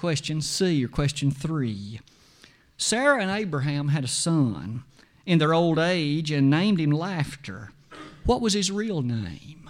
Question 0.00 0.40
C, 0.40 0.82
or 0.82 0.88
question 0.88 1.30
three. 1.30 2.00
Sarah 2.78 3.20
and 3.20 3.30
Abraham 3.30 3.88
had 3.88 4.02
a 4.02 4.08
son 4.08 4.82
in 5.26 5.38
their 5.38 5.52
old 5.52 5.78
age 5.78 6.30
and 6.30 6.48
named 6.48 6.80
him 6.80 6.90
Laughter. 6.90 7.72
What 8.24 8.40
was 8.40 8.54
his 8.54 8.72
real 8.72 9.02
name? 9.02 9.68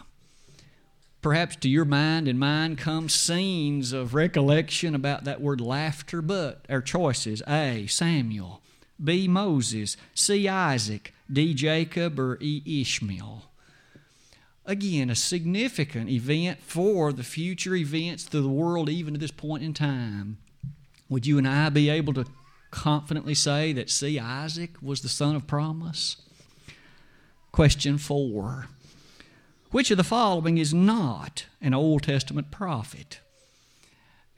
Perhaps 1.21 1.57
to 1.57 1.69
your 1.69 1.85
mind 1.85 2.29
and 2.29 2.39
mine 2.39 2.77
come 2.77 3.09
scenes 3.09 3.93
of 3.93 4.15
recollection 4.15 4.95
about 4.95 5.25
that 5.25 5.41
word 5.41 5.61
laughter, 5.61 6.23
but 6.23 6.65
our 6.71 6.81
choices 6.81 7.43
A. 7.49 7.89
Samuel, 7.89 8.63
B. 9.03 9.27
Moses, 9.27 9.97
C. 10.15 10.47
Isaac, 10.47 11.13
D. 11.29 11.55
Jacob, 11.55 12.21
or 12.21 12.39
E. 12.41 12.63
Ishmael. 12.83 13.50
Again, 14.71 15.11
a 15.11 15.17
significant 15.17 16.09
event 16.09 16.61
for 16.61 17.13
the 17.13 17.25
future 17.25 17.75
events 17.75 18.25
to 18.27 18.41
the 18.41 18.49
world, 18.49 18.89
even 18.89 19.15
at 19.15 19.21
this 19.21 19.33
point 19.33 19.65
in 19.65 19.75
time. 19.75 20.39
Would 21.09 21.27
you 21.27 21.39
and 21.39 21.49
I 21.49 21.71
be 21.71 21.91
able 21.91 22.15
to 22.15 22.25
confidently 22.71 23.35
say 23.35 23.73
that 23.73 23.91
C. 23.91 24.17
Isaac 24.17 24.77
was 24.81 25.01
the 25.01 25.09
son 25.09 25.35
of 25.35 25.49
promise? 25.49 26.19
Question 27.51 27.99
four 27.99 28.69
Which 29.73 29.91
of 29.91 29.97
the 29.97 30.05
following 30.05 30.57
is 30.57 30.73
not 30.73 31.47
an 31.61 31.75
Old 31.75 32.05
Testament 32.05 32.53
prophet? 32.53 33.19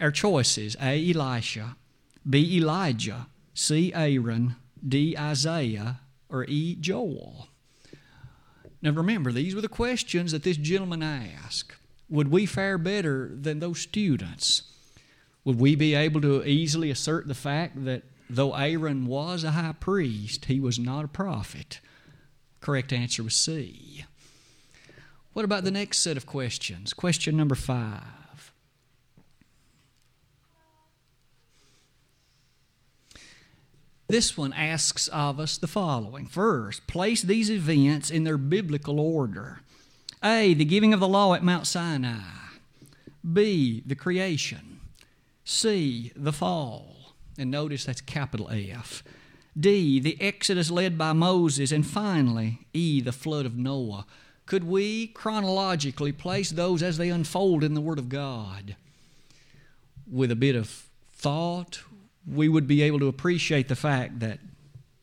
Our 0.01 0.11
choices 0.11 0.79
A. 0.81 1.11
Elisha, 1.11 1.77
B. 2.29 2.57
Elijah, 2.57 3.27
C. 3.53 3.93
Aaron, 3.93 4.57
D. 4.83 5.15
Isaiah, 5.15 6.01
or 6.31 6.47
E. 6.49 6.75
Joel. 6.81 7.49
Now 8.83 8.91
remember, 8.91 9.33
these 9.33 9.55
were 9.55 9.61
the 9.61 9.69
questions 9.69 10.33
that 10.33 10.43
this 10.43 10.57
gentleman 10.57 11.03
asked. 11.03 11.77
Would 12.11 12.31
we 12.31 12.45
fare 12.45 12.77
better 12.77 13.31
than 13.33 13.61
those 13.61 13.81
students? 13.81 14.63
Would 15.45 15.59
we 15.59 15.75
be 15.77 15.95
able 15.95 16.21
to 16.21 16.45
easily 16.45 16.91
assert 16.91 17.27
the 17.27 17.35
fact 17.35 17.85
that 17.85 18.03
Though 18.33 18.55
Aaron 18.55 19.05
was 19.05 19.45
a 19.45 19.51
high 19.51 19.75
priest, 19.79 20.47
he 20.47 20.59
was 20.59 20.79
not 20.79 21.05
a 21.05 21.09
prophet. 21.09 21.81
Correct 22.63 22.91
answer 22.91 23.23
was 23.23 23.35
C. 23.35 24.07
What 25.35 25.45
about 25.45 25.65
the 25.65 25.71
next 25.71 25.99
set 25.99 26.17
of 26.17 26.25
questions? 26.25 26.95
Question 26.95 27.37
number 27.37 27.55
five. 27.55 28.22
This 34.13 34.37
one 34.37 34.53
asks 34.53 35.09
of 35.09 35.41
us 35.41 35.57
the 35.57 35.67
following. 35.67 36.27
First, 36.27 36.87
place 36.87 37.23
these 37.23 37.51
events 37.51 38.11
in 38.11 38.25
their 38.25 38.37
biblical 38.37 39.01
order. 39.01 39.61
A, 40.23 40.53
the 40.53 40.67
giving 40.67 40.93
of 40.93 41.01
the 41.01 41.09
law 41.09 41.33
at 41.33 41.43
Mount 41.43 41.67
Sinai. 41.67 42.21
B, 43.33 43.83
the 43.87 43.95
creation. 43.95 44.81
C, 45.47 46.13
the 46.15 46.31
fall. 46.31 47.15
And 47.39 47.51
notice 47.51 47.87
that's 47.87 48.03
capital 48.03 48.51
F. 48.53 49.03
D, 49.59 49.99
the 49.99 50.21
Exodus 50.21 50.71
led 50.71 50.99
by 50.99 51.15
Moses. 51.15 51.73
And 51.73 51.87
finally, 51.87 52.67
E, 52.75 53.01
the 53.01 53.13
flood 53.13 53.47
of 53.47 53.57
Noah. 53.57 54.05
Could 54.45 54.65
we 54.65 55.07
chronologically 55.07 56.13
place 56.13 56.51
those 56.51 56.83
as 56.83 56.99
they 56.99 57.09
unfold 57.09 57.65
in 57.65 57.73
the 57.73 57.81
Word 57.81 57.99
of 57.99 58.11
God? 58.11 58.77
With 60.07 60.31
a 60.31 60.37
bit 60.37 60.55
of 60.55 60.85
thought, 61.15 61.81
we 62.27 62.49
would 62.49 62.67
be 62.67 62.83
able 62.83 62.99
to 63.01 63.09
appreciate 63.09 63.69
the 63.69 63.77
fact 63.77 64.21
that 64.21 64.39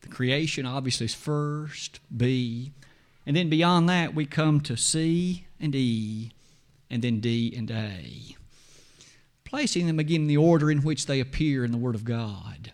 the 0.00 0.08
creation 0.08 0.66
obviously 0.66 1.06
is 1.06 1.14
first, 1.14 2.00
B, 2.16 2.72
and 3.26 3.36
then 3.36 3.50
beyond 3.50 3.88
that 3.88 4.14
we 4.14 4.26
come 4.26 4.60
to 4.62 4.76
C 4.76 5.46
and 5.60 5.74
E, 5.74 6.32
and 6.88 7.02
then 7.02 7.20
D 7.20 7.52
and 7.56 7.70
A 7.70 8.36
placing 9.50 9.88
them 9.88 9.98
again 9.98 10.22
in 10.22 10.26
the 10.28 10.36
order 10.36 10.70
in 10.70 10.80
which 10.82 11.06
they 11.06 11.18
appear 11.18 11.64
in 11.64 11.72
the 11.72 11.76
Word 11.76 11.96
of 11.96 12.04
God. 12.04 12.70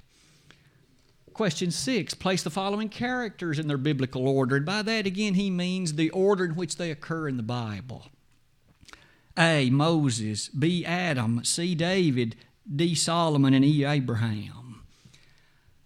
Question 1.33 1.71
six, 1.71 2.13
place 2.13 2.43
the 2.43 2.51
following 2.51 2.91
characters 2.91 3.59
in 3.59 3.67
their 3.67 3.79
biblical 3.79 4.29
order. 4.29 4.57
And 4.57 4.67
by 4.67 4.83
that, 4.83 5.07
again, 5.07 5.35
he 5.35 5.51
means 5.51 5.95
the 5.95 6.11
order 6.11 6.45
in 6.45 6.55
which 6.55 6.77
they 6.77 6.91
occur 6.91 7.29
in 7.29 7.39
the 7.39 7.43
Bible 7.43 8.07
A. 9.39 9.71
Moses, 9.71 10.49
B. 10.51 10.85
Adam, 10.85 11.43
C. 11.45 11.75
David, 11.75 12.37
D. 12.75 12.95
Solomon, 12.95 13.55
and 13.55 13.65
E. 13.65 13.85
Abraham. 13.85 14.83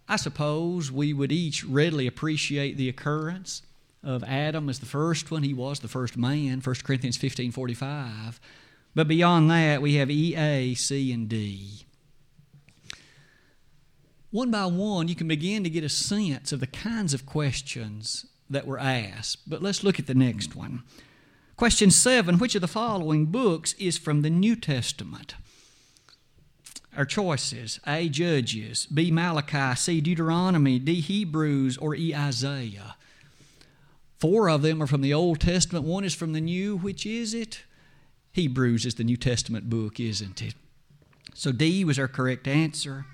I 0.07 0.15
suppose 0.15 0.91
we 0.91 1.13
would 1.13 1.31
each 1.31 1.63
readily 1.63 2.07
appreciate 2.07 2.75
the 2.75 2.89
occurrence 2.89 3.61
of 4.03 4.23
Adam 4.23 4.67
as 4.67 4.79
the 4.79 4.85
first 4.85 5.31
one. 5.31 5.43
He 5.43 5.53
was 5.53 5.79
the 5.79 5.87
first 5.87 6.17
man, 6.17 6.59
1 6.59 6.75
Corinthians 6.83 7.17
15 7.17 7.51
45. 7.51 8.39
But 8.93 9.07
beyond 9.07 9.49
that, 9.51 9.81
we 9.81 9.95
have 9.95 10.11
E, 10.11 10.35
A, 10.35 10.73
C, 10.73 11.13
and 11.13 11.29
D. 11.29 11.85
One 14.31 14.49
by 14.49 14.65
one, 14.65 15.07
you 15.07 15.15
can 15.15 15.27
begin 15.27 15.63
to 15.63 15.69
get 15.69 15.83
a 15.83 15.89
sense 15.89 16.51
of 16.51 16.61
the 16.61 16.67
kinds 16.67 17.13
of 17.13 17.25
questions 17.25 18.25
that 18.49 18.65
were 18.65 18.79
asked. 18.79 19.49
But 19.49 19.61
let's 19.61 19.83
look 19.83 19.99
at 19.99 20.07
the 20.07 20.13
next 20.13 20.55
one. 20.55 20.83
Question 21.57 21.91
seven 21.91 22.37
Which 22.37 22.55
of 22.55 22.61
the 22.61 22.67
following 22.67 23.27
books 23.27 23.73
is 23.73 23.97
from 23.97 24.21
the 24.21 24.29
New 24.29 24.55
Testament? 24.55 25.35
Our 26.95 27.05
choices 27.05 27.79
A. 27.87 28.09
Judges, 28.09 28.85
B. 28.85 29.11
Malachi, 29.11 29.75
C. 29.75 30.01
Deuteronomy, 30.01 30.77
D. 30.77 30.99
Hebrews, 30.99 31.77
or 31.77 31.95
E. 31.95 32.13
Isaiah. 32.13 32.95
Four 34.19 34.49
of 34.49 34.61
them 34.61 34.83
are 34.83 34.87
from 34.87 35.01
the 35.01 35.13
Old 35.13 35.39
Testament, 35.39 35.85
one 35.85 36.03
is 36.03 36.13
from 36.13 36.33
the 36.33 36.41
New. 36.41 36.75
Which 36.77 37.05
is 37.05 37.33
it? 37.33 37.63
Hebrews 38.33 38.85
is 38.85 38.95
the 38.95 39.03
New 39.03 39.17
Testament 39.17 39.69
book, 39.69 39.99
isn't 39.99 40.41
it? 40.41 40.53
So 41.33 41.51
D 41.51 41.83
was 41.85 41.97
our 41.97 42.07
correct 42.07 42.47
answer. 42.47 43.05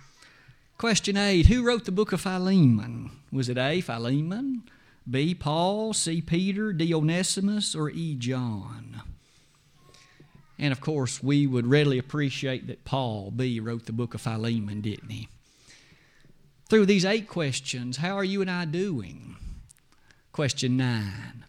Question 0.78 1.18
8 1.18 1.46
Who 1.48 1.66
wrote 1.66 1.86
the 1.86 1.92
book 1.92 2.12
of 2.12 2.22
Philemon? 2.22 3.12
Was 3.32 3.48
it 3.50 3.58
A. 3.58 3.82
Philemon, 3.82 4.64
B. 5.10 5.34
Paul, 5.34 5.94
C. 5.94 6.22
Peter, 6.22 6.74
D. 6.74 6.94
Onesimus, 6.94 7.74
or 7.74 7.90
E. 7.90 8.16
John? 8.16 9.02
And 10.60 10.72
of 10.72 10.82
course, 10.82 11.22
we 11.22 11.46
would 11.46 11.68
readily 11.68 11.98
appreciate 11.98 12.68
that 12.68 12.84
Paul, 12.84 13.32
B., 13.32 13.60
wrote 13.60 13.86
the 13.86 13.94
book 13.94 14.14
of 14.14 14.22
Philemon, 14.22 14.82
didn't 14.82 15.10
he? 15.10 15.30
Through 16.68 16.88
these 16.88 17.06
eight 17.06 17.28
questions, 17.28 17.98
how 17.98 18.16
are 18.16 18.24
you 18.24 18.42
and 18.42 18.50
I 18.50 18.66
doing? 18.66 19.36
Question 20.32 20.78
9 20.78 21.46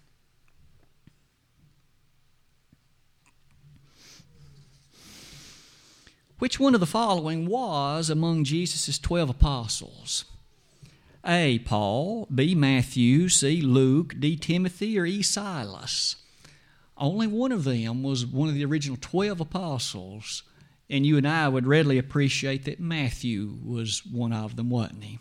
Which 6.38 6.60
one 6.60 6.74
of 6.74 6.80
the 6.80 6.86
following 6.86 7.46
was 7.48 8.08
among 8.08 8.44
Jesus' 8.44 8.98
12 8.98 9.30
apostles? 9.30 10.24
A. 11.26 11.58
Paul, 11.60 12.28
B. 12.32 12.54
Matthew, 12.54 13.28
C. 13.28 13.60
Luke, 13.60 14.14
D. 14.20 14.36
Timothy, 14.36 14.96
or 14.98 15.04
E. 15.04 15.20
Silas? 15.20 16.14
Only 16.98 17.28
one 17.28 17.52
of 17.52 17.64
them 17.64 18.02
was 18.02 18.26
one 18.26 18.48
of 18.48 18.54
the 18.54 18.64
original 18.64 18.98
12 19.00 19.40
apostles, 19.40 20.42
and 20.90 21.06
you 21.06 21.16
and 21.16 21.28
I 21.28 21.48
would 21.48 21.66
readily 21.66 21.96
appreciate 21.96 22.64
that 22.64 22.80
Matthew 22.80 23.56
was 23.64 24.04
one 24.04 24.32
of 24.32 24.56
them, 24.56 24.68
wasn't 24.68 25.04
he? 25.04 25.18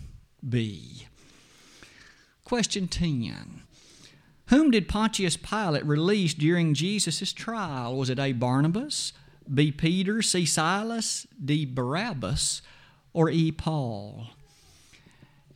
B. 0.48 1.08
Question 2.44 2.88
10. 2.88 3.62
Whom 4.48 4.72
did 4.72 4.88
Pontius 4.88 5.38
Pilate 5.38 5.86
release 5.86 6.34
during 6.34 6.74
Jesus' 6.74 7.34
trial? 7.34 7.96
Was 7.96 8.10
it 8.10 8.18
A. 8.18 8.32
Barnabas, 8.32 9.14
B. 9.54 9.72
Peter, 9.72 10.22
C. 10.22 10.46
Silas, 10.46 11.28
D. 11.44 11.66
Barabbas, 11.66 12.62
or 13.14 13.30
E. 13.30 13.52
Paul? 13.52 14.30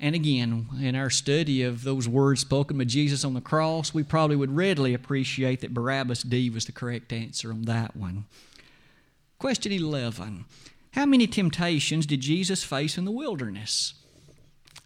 And 0.03 0.15
again, 0.15 0.67
in 0.81 0.95
our 0.95 1.11
study 1.11 1.61
of 1.61 1.83
those 1.83 2.07
words 2.07 2.41
spoken 2.41 2.79
by 2.79 2.85
Jesus 2.85 3.23
on 3.23 3.35
the 3.35 3.39
cross, 3.39 3.93
we 3.93 4.01
probably 4.01 4.35
would 4.35 4.55
readily 4.55 4.95
appreciate 4.95 5.61
that 5.61 5.75
Barabbas 5.75 6.23
D 6.23 6.49
was 6.49 6.65
the 6.65 6.71
correct 6.71 7.13
answer 7.13 7.51
on 7.51 7.61
that 7.63 7.95
one. 7.95 8.25
Question 9.37 9.71
11 9.71 10.45
How 10.93 11.05
many 11.05 11.27
temptations 11.27 12.07
did 12.07 12.19
Jesus 12.19 12.63
face 12.63 12.97
in 12.97 13.05
the 13.05 13.11
wilderness? 13.11 13.93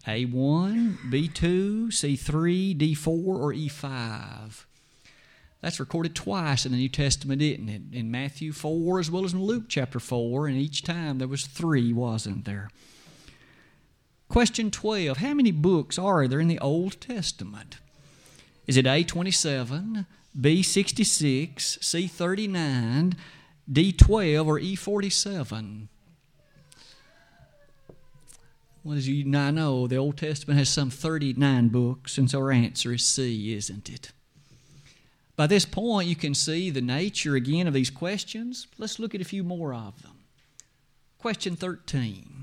A1, 0.05 0.97
B2, 1.09 1.87
C3, 1.87 2.77
D4, 2.77 3.07
or 3.07 3.53
E5? 3.53 4.65
That's 5.61 5.79
recorded 5.79 6.13
twice 6.13 6.65
in 6.65 6.73
the 6.73 6.77
New 6.77 6.89
Testament, 6.89 7.41
isn't 7.41 7.69
it? 7.69 7.81
In 7.93 8.11
Matthew 8.11 8.51
4 8.51 8.99
as 8.99 9.09
well 9.09 9.23
as 9.23 9.31
in 9.31 9.41
Luke 9.41 9.63
chapter 9.69 10.01
4, 10.01 10.47
and 10.47 10.57
each 10.57 10.83
time 10.83 11.19
there 11.19 11.27
was 11.29 11.47
three, 11.47 11.93
wasn't 11.93 12.43
there? 12.43 12.69
Question 14.27 14.71
12 14.71 15.17
How 15.17 15.33
many 15.33 15.51
books 15.51 15.97
are 15.97 16.27
there 16.27 16.39
in 16.39 16.47
the 16.47 16.59
Old 16.59 16.99
Testament? 16.99 17.77
Is 18.67 18.77
it 18.77 18.85
A27, 18.85 20.05
B66, 20.39 21.55
C39, 21.55 23.13
D12, 23.71 24.47
or 24.47 24.59
E47? 24.59 25.87
Well, 28.83 28.97
as 28.97 29.07
you 29.07 29.23
now 29.23 29.51
know, 29.51 29.87
the 29.87 29.95
Old 29.95 30.17
Testament 30.17 30.59
has 30.59 30.69
some 30.69 30.89
39 30.89 31.69
books, 31.69 32.17
and 32.17 32.29
so 32.29 32.39
our 32.39 32.51
answer 32.51 32.93
is 32.93 33.05
C, 33.05 33.55
isn't 33.55 33.89
it? 33.89 34.11
By 35.35 35.47
this 35.47 35.65
point, 35.65 36.07
you 36.07 36.15
can 36.15 36.33
see 36.33 36.69
the 36.69 36.81
nature 36.81 37.35
again 37.35 37.67
of 37.67 37.73
these 37.73 37.89
questions. 37.89 38.67
Let's 38.77 38.99
look 38.99 39.15
at 39.15 39.21
a 39.21 39.25
few 39.25 39.43
more 39.43 39.73
of 39.73 40.01
them. 40.01 40.19
Question 41.17 41.55
13 41.55 42.34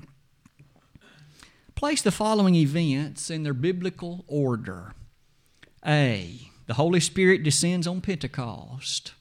Place 1.83 2.01
the 2.01 2.11
following 2.11 2.55
events 2.55 3.29
in 3.29 3.43
their 3.43 3.53
biblical 3.53 4.23
order 4.29 4.93
A. 5.85 6.49
The 6.65 6.75
Holy 6.75 7.01
Spirit 7.01 7.43
descends 7.43 7.85
on 7.85 7.99
Pentecost. 7.99 9.11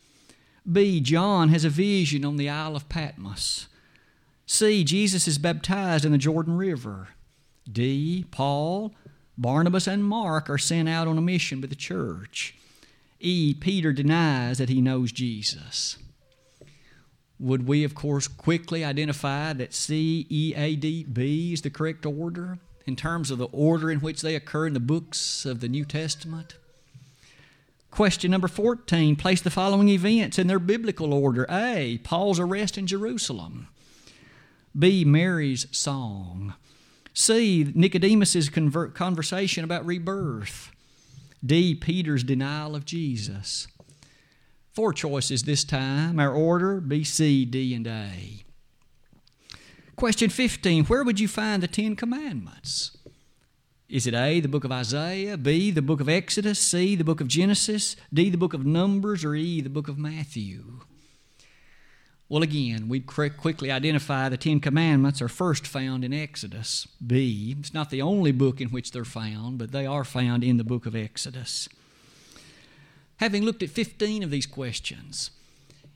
B. 0.71 1.01
John 1.01 1.49
has 1.49 1.65
a 1.65 1.69
vision 1.69 2.25
on 2.25 2.37
the 2.37 2.49
Isle 2.49 2.77
of 2.77 2.89
Patmos. 2.89 3.67
C. 4.47 4.85
Jesus 4.85 5.27
is 5.27 5.39
baptized 5.39 6.05
in 6.05 6.13
the 6.13 6.19
Jordan 6.19 6.57
River. 6.57 7.09
D. 7.69 8.27
Paul, 8.31 8.95
Barnabas, 9.37 9.89
and 9.89 10.05
Mark 10.05 10.49
are 10.49 10.57
sent 10.57 10.89
out 10.89 11.09
on 11.09 11.19
a 11.19 11.21
mission 11.21 11.61
with 11.61 11.71
the 11.71 11.75
church. 11.75 12.55
E. 13.19 13.55
Peter 13.55 13.93
denies 13.93 14.59
that 14.59 14.69
he 14.69 14.81
knows 14.81 15.11
Jesus. 15.11 15.97
Would 17.43 17.67
we, 17.67 17.83
of 17.83 17.97
course, 17.97 18.29
quickly 18.29 18.85
identify 18.85 19.53
that 19.53 19.75
C, 19.75 20.29
E, 20.31 20.55
A, 20.57 20.77
D, 20.77 21.03
B 21.03 21.53
is 21.53 21.63
the 21.63 21.71
correct 21.71 22.07
order 22.07 22.59
in 22.87 22.95
terms 22.95 23.33
of 23.33 23.39
the 23.39 23.47
order 23.47 23.91
in 23.91 23.99
which 23.99 24.23
they 24.23 24.37
occur 24.37 24.69
in 24.69 24.75
the 24.75 24.81
books 24.81 25.45
of 25.45 25.59
the 25.59 25.69
New 25.69 25.85
Testament? 25.85 26.55
Question 27.91 28.31
number 28.31 28.47
14 28.47 29.17
place 29.17 29.41
the 29.41 29.51
following 29.51 29.89
events 29.89 30.39
in 30.39 30.47
their 30.47 30.61
biblical 30.61 31.13
order 31.13 31.45
A. 31.51 31.99
Paul's 32.05 32.39
arrest 32.39 32.79
in 32.79 32.87
Jerusalem. 32.87 33.67
B. 34.79 35.05
Mary's 35.05 35.67
song. 35.77 36.55
C. 37.13 37.73
Nicodemus's 37.75 38.51
conversation 38.95 39.65
about 39.65 39.85
rebirth. 39.85 40.71
D. 41.45 41.75
Peter's 41.75 42.23
denial 42.23 42.77
of 42.77 42.85
Jesus. 42.85 43.67
Four 44.73 44.95
choices 44.95 45.43
this 45.43 45.65
time. 45.65 46.19
Our 46.19 46.33
order 46.33 46.81
B, 46.81 47.05
C, 47.05 47.45
D, 47.45 47.75
and 47.75 47.87
A. 47.87 48.43
Question 49.97 50.31
15 50.31 50.87
Where 50.87 51.05
would 51.05 51.21
you 51.21 51.29
find 51.29 51.63
the 51.63 51.69
Ten 51.69 51.95
Commandments? 51.95 52.97
Is 53.89 54.07
it 54.07 54.15
A, 54.15 54.41
the 54.41 54.49
book 54.49 54.65
of 54.65 54.73
Isaiah, 54.73 55.37
B, 55.37 55.71
the 55.71 55.83
book 55.83 56.01
of 56.01 56.09
Exodus, 56.09 56.59
C, 56.59 56.97
the 56.97 57.05
book 57.05 57.21
of 57.21 57.29
Genesis, 57.29 57.95
D, 58.13 58.31
the 58.31 58.39
book 58.39 58.55
of 58.55 58.65
Numbers, 58.65 59.23
or 59.23 59.35
E, 59.35 59.61
the 59.61 59.69
book 59.69 59.89
of 59.89 59.99
Matthew? 59.99 60.81
Well, 62.31 62.43
again, 62.43 62.89
we 62.89 63.01
quickly 63.01 63.71
identify 63.71 64.31
the 64.31 64.39
Ten 64.39 64.59
Commandments 64.59 65.21
are 65.21 65.29
first 65.29 65.67
found 65.67 66.03
in 66.03 66.15
Exodus. 66.15 66.89
B, 67.07 67.55
it's 67.59 67.75
not 67.75 67.91
the 67.91 68.01
only 68.01 68.33
book 68.33 68.63
in 68.63 68.71
which 68.71 68.93
they're 68.93 69.05
found, 69.05 69.59
but 69.59 69.73
they 69.73 69.85
are 69.85 70.05
found 70.05 70.43
in 70.43 70.57
the 70.57 70.65
book 70.65 70.87
of 70.87 70.97
Exodus. 70.97 71.69
Having 73.23 73.45
looked 73.45 73.63
at 73.63 73.71
15 73.71 74.25
of 74.25 74.33
these 74.33 74.47
questions, 74.47 75.31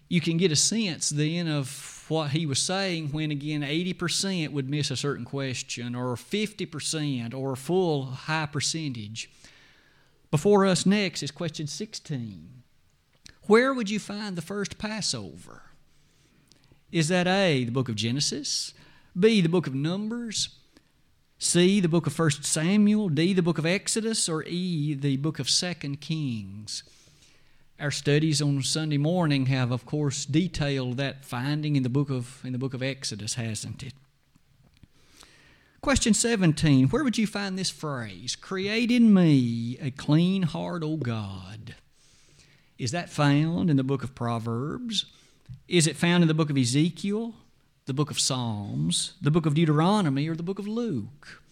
you 0.08 0.20
can 0.20 0.36
get 0.36 0.52
a 0.52 0.56
sense 0.56 1.10
then 1.10 1.48
of 1.48 2.04
what 2.06 2.30
he 2.30 2.46
was 2.46 2.60
saying 2.60 3.08
when, 3.08 3.32
again, 3.32 3.62
80% 3.62 4.52
would 4.52 4.70
miss 4.70 4.92
a 4.92 4.96
certain 4.96 5.24
question, 5.24 5.96
or 5.96 6.14
50%, 6.14 7.34
or 7.34 7.54
a 7.54 7.56
full 7.56 8.04
high 8.04 8.46
percentage. 8.46 9.28
Before 10.30 10.64
us 10.66 10.86
next 10.86 11.20
is 11.24 11.32
question 11.32 11.66
16 11.66 12.62
Where 13.48 13.74
would 13.74 13.90
you 13.90 13.98
find 13.98 14.36
the 14.36 14.40
first 14.40 14.78
Passover? 14.78 15.62
Is 16.92 17.08
that 17.08 17.26
A, 17.26 17.64
the 17.64 17.72
book 17.72 17.88
of 17.88 17.96
Genesis? 17.96 18.72
B, 19.18 19.40
the 19.40 19.48
book 19.48 19.66
of 19.66 19.74
Numbers? 19.74 20.50
C, 21.40 21.80
the 21.80 21.88
book 21.88 22.06
of 22.06 22.16
1 22.16 22.30
Samuel? 22.42 23.08
D, 23.08 23.34
the 23.34 23.42
book 23.42 23.58
of 23.58 23.66
Exodus? 23.66 24.28
Or 24.28 24.44
E, 24.44 24.94
the 24.94 25.16
book 25.16 25.40
of 25.40 25.48
2 25.48 25.96
Kings? 25.96 26.84
Our 27.78 27.90
studies 27.90 28.40
on 28.40 28.62
Sunday 28.62 28.96
morning 28.96 29.46
have, 29.46 29.70
of 29.70 29.84
course, 29.84 30.24
detailed 30.24 30.96
that 30.96 31.26
finding 31.26 31.76
in 31.76 31.82
the 31.82 31.90
book 31.90 32.08
of, 32.08 32.40
in 32.42 32.52
the 32.52 32.58
book 32.58 32.72
of 32.72 32.82
Exodus, 32.82 33.34
hasn't 33.34 33.82
it? 33.82 33.92
Question 35.82 36.14
17 36.14 36.88
Where 36.88 37.04
would 37.04 37.18
you 37.18 37.26
find 37.26 37.58
this 37.58 37.68
phrase? 37.68 38.34
Create 38.34 38.90
in 38.90 39.12
me 39.12 39.76
a 39.80 39.90
clean 39.90 40.44
heart, 40.44 40.82
O 40.82 40.96
God. 40.96 41.74
Is 42.78 42.92
that 42.92 43.10
found 43.10 43.68
in 43.68 43.76
the 43.76 43.84
book 43.84 44.02
of 44.02 44.14
Proverbs? 44.14 45.04
Is 45.68 45.86
it 45.86 45.96
found 45.96 46.24
in 46.24 46.28
the 46.28 46.34
book 46.34 46.48
of 46.48 46.56
Ezekiel, 46.56 47.34
the 47.84 47.94
book 47.94 48.10
of 48.10 48.18
Psalms, 48.18 49.12
the 49.20 49.30
book 49.30 49.44
of 49.44 49.54
Deuteronomy, 49.54 50.26
or 50.28 50.34
the 50.34 50.42
book 50.42 50.58
of 50.58 50.66
Luke? 50.66 51.42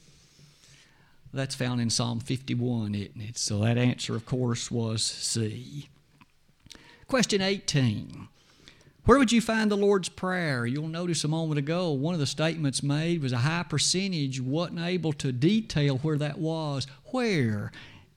That's 1.35 1.55
found 1.55 1.83
in 1.83 1.91
Psalm 1.91 2.21
51, 2.21 2.95
isn't 2.95 3.21
it? 3.21 3.37
So 3.37 3.59
that 3.59 3.77
answer, 3.77 4.17
of 4.17 4.25
course, 4.25 4.71
was 4.71 5.03
C. 5.03 5.91
Question 7.07 7.43
18. 7.43 8.29
Where 9.05 9.19
would 9.19 9.31
you 9.31 9.43
find 9.43 9.71
the 9.71 9.77
Lord's 9.77 10.09
Prayer? 10.09 10.65
You'll 10.65 10.89
notice 10.89 11.23
a 11.25 11.29
moment 11.29 11.59
ago, 11.59 11.91
one 11.91 12.15
of 12.15 12.21
the 12.21 12.27
statements 12.27 12.83
made 12.83 13.23
was 13.23 13.33
a 13.33 13.39
high 13.39 13.65
percentage 13.65 14.41
wasn't 14.41 14.81
able 14.81 15.13
to 15.15 15.31
detail 15.31 15.99
where 15.99 16.17
that 16.17 16.39
was. 16.39 16.87
Where 17.07 17.71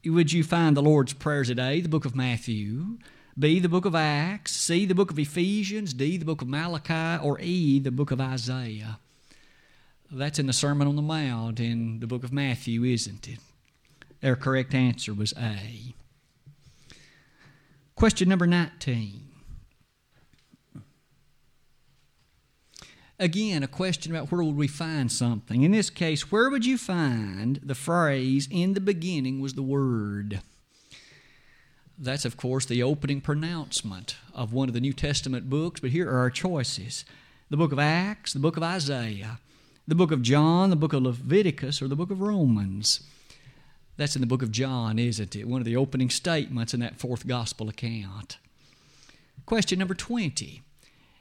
would 0.05 0.31
you 0.31 0.43
find 0.43 0.77
the 0.77 0.81
Lord's 0.81 1.11
Prayers 1.11 1.49
today? 1.49 1.81
The 1.81 1.89
book 1.89 2.05
of 2.05 2.15
Matthew, 2.15 2.97
B, 3.37 3.59
the 3.59 3.67
book 3.67 3.83
of 3.83 3.93
Acts, 3.93 4.55
C, 4.55 4.85
the 4.85 4.95
book 4.95 5.11
of 5.11 5.19
Ephesians, 5.19 5.93
D, 5.93 6.15
the 6.15 6.25
book 6.25 6.41
of 6.41 6.47
Malachi, 6.47 7.21
or 7.21 7.39
E, 7.41 7.79
the 7.79 7.91
book 7.91 8.11
of 8.11 8.21
Isaiah. 8.21 8.99
That's 10.09 10.39
in 10.39 10.47
the 10.47 10.53
Sermon 10.53 10.87
on 10.87 10.95
the 10.95 11.01
Mount 11.01 11.59
in 11.59 11.99
the 11.99 12.07
book 12.07 12.23
of 12.23 12.31
Matthew, 12.31 12.85
isn't 12.85 13.27
it? 13.27 13.39
Their 14.21 14.37
correct 14.37 14.73
answer 14.73 15.13
was 15.13 15.33
A. 15.33 15.93
Question 17.97 18.29
number 18.29 18.45
19. 18.45 19.23
Again, 23.17 23.63
a 23.63 23.67
question 23.67 24.15
about 24.15 24.31
where 24.31 24.43
would 24.43 24.55
we 24.55 24.67
find 24.67 25.11
something. 25.11 25.63
In 25.63 25.71
this 25.71 25.89
case, 25.89 26.31
where 26.31 26.51
would 26.51 26.63
you 26.63 26.77
find 26.77 27.59
the 27.63 27.73
phrase, 27.73 28.47
in 28.51 28.75
the 28.75 28.79
beginning 28.79 29.39
was 29.39 29.55
the 29.55 29.63
Word? 29.63 30.41
That's, 31.97 32.23
of 32.23 32.37
course, 32.37 32.67
the 32.67 32.83
opening 32.83 33.19
pronouncement 33.19 34.17
of 34.31 34.53
one 34.53 34.67
of 34.67 34.75
the 34.75 34.79
New 34.79 34.93
Testament 34.93 35.49
books, 35.49 35.79
but 35.79 35.89
here 35.89 36.07
are 36.07 36.19
our 36.19 36.29
choices 36.29 37.03
the 37.49 37.57
book 37.57 37.71
of 37.71 37.79
Acts, 37.79 38.33
the 38.33 38.39
book 38.39 38.57
of 38.57 38.63
Isaiah, 38.63 39.39
the 39.87 39.95
book 39.95 40.11
of 40.11 40.21
John, 40.21 40.69
the 40.69 40.75
book 40.75 40.93
of 40.93 41.01
Leviticus, 41.01 41.81
or 41.81 41.87
the 41.87 41.95
book 41.95 42.11
of 42.11 42.21
Romans. 42.21 42.99
That's 43.97 44.15
in 44.15 44.21
the 44.21 44.27
book 44.27 44.43
of 44.43 44.51
John, 44.51 44.99
isn't 44.99 45.35
it? 45.35 45.47
One 45.47 45.59
of 45.59 45.65
the 45.65 45.75
opening 45.75 46.09
statements 46.09 46.73
in 46.73 46.79
that 46.79 46.97
fourth 46.97 47.27
gospel 47.27 47.67
account. 47.67 48.37
Question 49.45 49.79
number 49.79 49.95
20. 49.95 50.61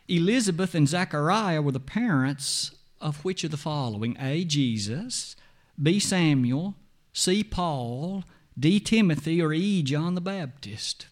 Elizabeth 0.09 0.75
and 0.75 0.87
Zachariah 0.87 1.63
were 1.63 1.73
the 1.73 1.81
parents 1.81 2.73
of 3.01 3.25
which 3.25 3.45
of 3.45 3.51
the 3.51 3.57
following? 3.57 4.17
A. 4.21 4.45
Jesus, 4.45 5.37
B. 5.83 5.99
Samuel, 5.99 6.75
C. 7.13 7.43
Paul, 7.43 8.25
D. 8.59 8.79
Timothy, 8.79 9.43
or 9.43 9.53
E. 9.53 9.83
John 9.83 10.15
the 10.15 10.21
Baptist? 10.21 11.07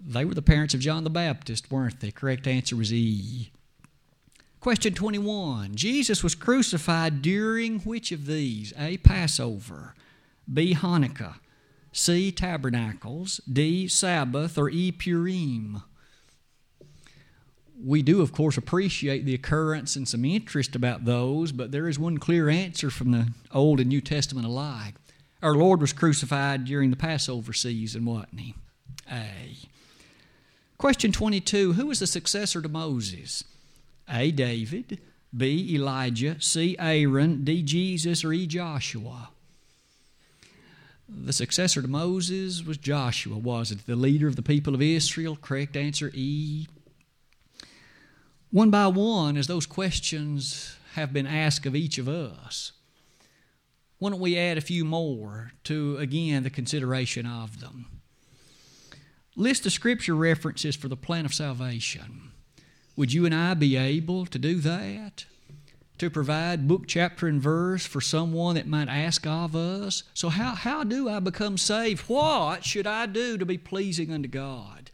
They 0.00 0.24
were 0.24 0.34
the 0.34 0.42
parents 0.42 0.74
of 0.74 0.80
John 0.80 1.04
the 1.04 1.10
Baptist, 1.10 1.70
weren't 1.70 2.00
they? 2.00 2.10
Correct 2.10 2.46
answer 2.46 2.76
was 2.76 2.92
E. 2.92 3.50
Question 4.60 4.94
21. 4.94 5.76
Jesus 5.76 6.22
was 6.22 6.34
crucified 6.34 7.22
during 7.22 7.80
which 7.80 8.12
of 8.12 8.26
these? 8.26 8.72
A. 8.78 8.98
Passover, 8.98 9.94
B. 10.52 10.74
Hanukkah, 10.74 11.36
C. 11.92 12.30
Tabernacles, 12.30 13.40
D. 13.50 13.88
Sabbath, 13.88 14.56
or 14.58 14.70
E. 14.70 14.92
Purim? 14.92 15.82
we 17.82 18.02
do, 18.02 18.22
of 18.22 18.32
course, 18.32 18.56
appreciate 18.56 19.24
the 19.24 19.34
occurrence 19.34 19.96
and 19.96 20.08
some 20.08 20.24
interest 20.24 20.74
about 20.74 21.04
those, 21.04 21.52
but 21.52 21.72
there 21.72 21.88
is 21.88 21.98
one 21.98 22.18
clear 22.18 22.48
answer 22.48 22.90
from 22.90 23.10
the 23.10 23.28
Old 23.52 23.80
and 23.80 23.88
New 23.88 24.00
Testament 24.00 24.46
alike. 24.46 24.94
Our 25.42 25.54
Lord 25.54 25.80
was 25.80 25.92
crucified 25.92 26.64
during 26.64 26.90
the 26.90 26.96
Passover 26.96 27.52
season, 27.52 28.04
wasn't 28.04 28.40
he? 28.40 28.54
A. 29.10 29.56
Question 30.78 31.12
22 31.12 31.74
Who 31.74 31.86
was 31.86 32.00
the 32.00 32.06
successor 32.06 32.62
to 32.62 32.68
Moses? 32.68 33.44
A. 34.08 34.30
David, 34.30 35.00
B. 35.36 35.74
Elijah, 35.74 36.40
C. 36.40 36.76
Aaron, 36.78 37.44
D. 37.44 37.62
Jesus, 37.62 38.24
or 38.24 38.32
E. 38.32 38.46
Joshua? 38.46 39.30
The 41.08 41.32
successor 41.32 41.82
to 41.82 41.88
Moses 41.88 42.64
was 42.64 42.78
Joshua, 42.78 43.36
was 43.36 43.70
it? 43.70 43.86
The 43.86 43.96
leader 43.96 44.26
of 44.26 44.36
the 44.36 44.42
people 44.42 44.74
of 44.74 44.82
Israel. 44.82 45.36
Correct 45.36 45.76
answer 45.76 46.10
E 46.14 46.66
one 48.56 48.70
by 48.70 48.86
one, 48.86 49.36
as 49.36 49.48
those 49.48 49.66
questions 49.66 50.78
have 50.94 51.12
been 51.12 51.26
asked 51.26 51.66
of 51.66 51.76
each 51.76 51.98
of 51.98 52.08
us, 52.08 52.72
why 53.98 54.10
don't 54.10 54.20
we 54.20 54.38
add 54.38 54.56
a 54.56 54.62
few 54.62 54.84
more 54.84 55.52
to, 55.64 55.98
again, 55.98 56.42
the 56.42 56.50
consideration 56.50 57.26
of 57.26 57.60
them? 57.60 58.00
List 59.34 59.64
the 59.64 59.70
scripture 59.70 60.14
references 60.14 60.76
for 60.76 60.88
the 60.88 60.96
plan 60.96 61.26
of 61.26 61.34
salvation. 61.34 62.30
Would 62.96 63.12
you 63.12 63.26
and 63.26 63.34
I 63.34 63.54
be 63.54 63.76
able 63.76 64.24
to 64.24 64.38
do 64.38 64.54
that? 64.60 65.26
To 65.98 66.10
provide 66.10 66.68
book, 66.68 66.84
chapter, 66.86 67.26
and 67.26 67.40
verse 67.40 67.86
for 67.86 68.02
someone 68.02 68.56
that 68.56 68.66
might 68.66 68.88
ask 68.88 69.26
of 69.26 69.56
us? 69.56 70.02
So, 70.12 70.28
how, 70.28 70.54
how 70.54 70.84
do 70.84 71.08
I 71.08 71.20
become 71.20 71.56
saved? 71.56 72.02
What 72.02 72.64
should 72.64 72.86
I 72.86 73.06
do 73.06 73.38
to 73.38 73.46
be 73.46 73.56
pleasing 73.56 74.12
unto 74.12 74.28
God? 74.28 74.90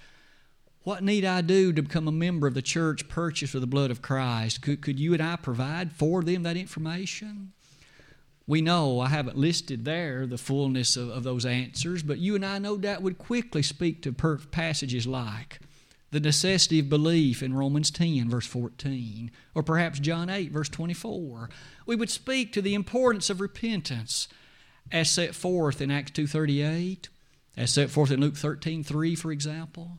What 0.84 1.02
need 1.02 1.24
I 1.24 1.40
do 1.40 1.72
to 1.72 1.82
become 1.82 2.06
a 2.06 2.12
member 2.12 2.46
of 2.46 2.54
the 2.54 2.62
church 2.62 3.08
purchased 3.08 3.52
with 3.54 3.62
the 3.62 3.66
blood 3.68 3.90
of 3.90 4.00
Christ? 4.00 4.62
Could, 4.62 4.80
could 4.80 5.00
you 5.00 5.12
and 5.12 5.22
I 5.22 5.36
provide 5.36 5.92
for 5.92 6.22
them 6.22 6.44
that 6.44 6.56
information? 6.56 7.52
We 8.46 8.60
know 8.60 9.00
I 9.00 9.08
haven't 9.08 9.36
listed 9.36 9.84
there 9.84 10.26
the 10.26 10.38
fullness 10.38 10.96
of, 10.96 11.08
of 11.08 11.22
those 11.24 11.46
answers, 11.46 12.02
but 12.02 12.18
you 12.18 12.34
and 12.34 12.44
I 12.44 12.58
no 12.58 12.76
doubt 12.76 13.02
would 13.02 13.18
quickly 13.18 13.62
speak 13.62 14.02
to 14.02 14.12
passages 14.12 15.06
like 15.06 15.60
the 16.12 16.20
necessity 16.20 16.78
of 16.78 16.90
belief 16.90 17.42
in 17.42 17.54
Romans 17.54 17.90
10, 17.90 18.28
verse 18.28 18.46
14, 18.46 19.30
or 19.54 19.62
perhaps 19.62 19.98
John 19.98 20.28
8, 20.28 20.52
verse 20.52 20.68
24. 20.68 21.48
We 21.86 21.96
would 21.96 22.10
speak 22.10 22.52
to 22.52 22.62
the 22.62 22.74
importance 22.74 23.30
of 23.30 23.40
repentance 23.40 24.28
as 24.92 25.10
set 25.10 25.34
forth 25.34 25.80
in 25.80 25.90
Acts 25.90 26.12
2.38, 26.12 27.08
as 27.56 27.72
set 27.72 27.88
forth 27.88 28.10
in 28.10 28.20
Luke 28.20 28.34
13.3, 28.34 29.18
for 29.18 29.32
example. 29.32 29.98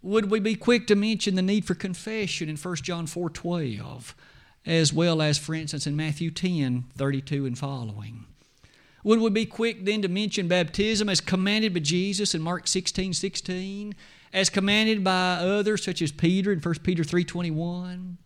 Would 0.00 0.30
we 0.30 0.38
be 0.38 0.54
quick 0.54 0.86
to 0.86 0.94
mention 0.94 1.34
the 1.34 1.42
need 1.42 1.64
for 1.64 1.74
confession 1.74 2.48
in 2.48 2.56
1 2.56 2.76
John 2.76 3.08
4 3.08 3.28
12, 3.28 4.14
as 4.64 4.92
well 4.92 5.20
as, 5.20 5.38
for 5.38 5.54
instance, 5.54 5.88
in 5.88 5.96
Matthew 5.96 6.30
10 6.30 6.84
32 6.96 7.46
and 7.46 7.58
following? 7.58 8.26
Would 9.02 9.20
we 9.20 9.30
be 9.30 9.46
quick 9.46 9.84
then 9.84 10.02
to 10.02 10.08
mention 10.08 10.46
baptism 10.46 11.08
as 11.08 11.20
commanded 11.20 11.74
by 11.74 11.80
Jesus 11.80 12.34
in 12.34 12.42
Mark 12.42 12.68
16 12.68 13.12
16, 13.12 13.94
as 14.36 14.50
commanded 14.50 15.02
by 15.02 15.36
others 15.36 15.82
such 15.82 16.02
as 16.02 16.12
Peter 16.12 16.52
in 16.52 16.60
1 16.60 16.84
Peter 16.84 17.02
3:21. 17.02 18.18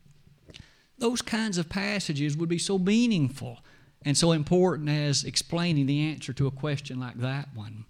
Those 0.98 1.22
kinds 1.22 1.56
of 1.56 1.70
passages 1.70 2.36
would 2.36 2.48
be 2.48 2.58
so 2.58 2.78
meaningful 2.78 3.60
and 4.02 4.18
so 4.18 4.32
important 4.32 4.88
as 4.88 5.24
explaining 5.24 5.86
the 5.86 6.00
answer 6.00 6.32
to 6.32 6.46
a 6.48 6.50
question 6.50 6.98
like 6.98 7.18
that 7.20 7.54
one. 7.54 7.84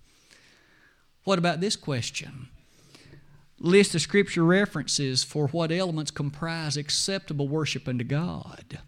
What 1.24 1.38
about 1.38 1.60
this 1.60 1.76
question? 1.76 2.48
list 3.62 3.94
of 3.94 4.00
scripture 4.00 4.44
references 4.44 5.22
for 5.22 5.48
what 5.48 5.70
elements 5.70 6.10
comprise 6.10 6.76
acceptable 6.76 7.46
worship 7.46 7.86
unto 7.86 8.02
God. 8.02 8.80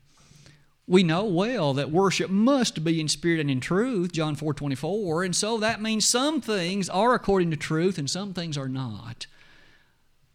We 0.92 1.02
know 1.02 1.24
well 1.24 1.72
that 1.72 1.90
worship 1.90 2.28
must 2.28 2.84
be 2.84 3.00
in 3.00 3.08
spirit 3.08 3.40
and 3.40 3.50
in 3.50 3.60
truth, 3.60 4.12
John 4.12 4.34
4 4.34 4.52
24, 4.52 5.24
and 5.24 5.34
so 5.34 5.56
that 5.56 5.80
means 5.80 6.06
some 6.06 6.42
things 6.42 6.90
are 6.90 7.14
according 7.14 7.50
to 7.50 7.56
truth 7.56 7.96
and 7.96 8.10
some 8.10 8.34
things 8.34 8.58
are 8.58 8.68
not. 8.68 9.26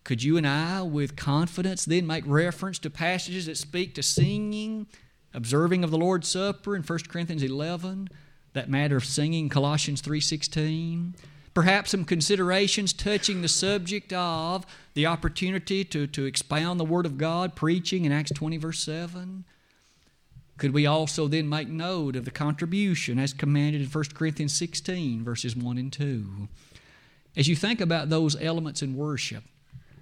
Could 0.04 0.24
you 0.24 0.36
and 0.36 0.48
I, 0.48 0.82
with 0.82 1.16
confidence, 1.16 1.86
then 1.86 2.08
make 2.08 2.24
reference 2.26 2.80
to 2.80 2.90
passages 2.90 3.46
that 3.46 3.58
speak 3.58 3.94
to 3.94 4.02
singing, 4.02 4.88
observing 5.32 5.84
of 5.84 5.92
the 5.92 5.98
Lord's 6.00 6.28
Supper 6.28 6.76
in 6.76 6.82
1 6.82 7.00
Corinthians 7.08 7.44
11, 7.44 8.10
that 8.54 8.68
matter 8.68 8.98
of 8.98 9.06
singing, 9.06 9.50
Colossians 9.50 10.02
3 10.02 10.20
16? 10.20 11.14
perhaps 11.54 11.90
some 11.90 12.06
considerations 12.06 12.94
touching 12.94 13.42
the 13.44 13.48
subject 13.48 14.12
of 14.14 14.66
the 14.96 15.06
opportunity 15.06 15.84
to, 15.84 16.06
to 16.08 16.26
expound 16.26 16.80
the 16.80 16.86
Word 16.86 17.06
of 17.06 17.18
God, 17.18 17.56
preaching 17.56 18.06
in 18.06 18.12
Acts 18.12 18.32
20, 18.32 18.58
verse 18.58 18.80
7. 18.80 19.44
Could 20.58 20.74
we 20.74 20.86
also 20.86 21.28
then 21.28 21.48
make 21.48 21.68
note 21.68 22.16
of 22.16 22.26
the 22.26 22.32
contribution 22.32 23.20
as 23.20 23.32
commanded 23.32 23.82
in 23.82 23.88
1 23.88 24.04
Corinthians 24.16 24.54
16, 24.54 25.24
verses 25.24 25.56
1 25.56 25.78
and 25.78 25.94
2? 25.94 26.48
As 27.36 27.48
you 27.48 27.56
think 27.56 27.80
about 27.80 28.10
those 28.10 28.36
elements 28.42 28.82
in 28.82 28.96
worship, 28.96 29.44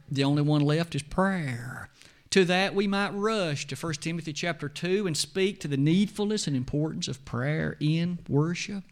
the 0.10 0.24
only 0.24 0.42
one 0.42 0.62
left 0.62 0.96
is 0.96 1.04
prayer. 1.04 1.90
To 2.30 2.46
that 2.46 2.74
we 2.74 2.88
might 2.88 3.14
rush 3.14 3.68
to 3.68 3.76
1 3.76 3.94
Timothy 3.96 4.32
chapter 4.32 4.70
2 4.70 5.08
and 5.08 5.16
speak 5.16 5.60
to 5.60 5.68
the 5.68 5.78
needfulness 5.78 6.48
and 6.48 6.56
importance 6.56 7.08
of 7.08 7.26
prayer 7.26 7.76
in 7.80 8.20
worship. 8.30 8.84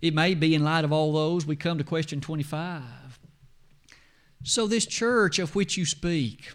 It 0.00 0.14
may 0.14 0.34
be 0.34 0.54
in 0.54 0.62
light 0.62 0.84
of 0.84 0.92
all 0.92 1.12
those, 1.12 1.46
we 1.46 1.56
come 1.56 1.78
to 1.78 1.84
question 1.84 2.20
25. 2.20 3.18
So, 4.42 4.66
this 4.66 4.86
church 4.86 5.38
of 5.38 5.54
which 5.54 5.76
you 5.76 5.86
speak, 5.86 6.52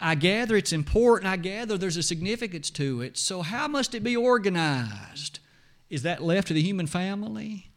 I 0.00 0.14
gather 0.14 0.56
it's 0.56 0.72
important. 0.72 1.30
I 1.30 1.36
gather 1.36 1.76
there's 1.76 1.96
a 1.96 2.02
significance 2.02 2.70
to 2.70 3.02
it. 3.02 3.18
So, 3.18 3.42
how 3.42 3.66
must 3.66 3.94
it 3.94 4.04
be 4.04 4.16
organized? 4.16 5.40
Is 5.90 6.02
that 6.02 6.22
left 6.22 6.48
to 6.48 6.54
the 6.54 6.62
human 6.62 6.86
family? 6.86 7.68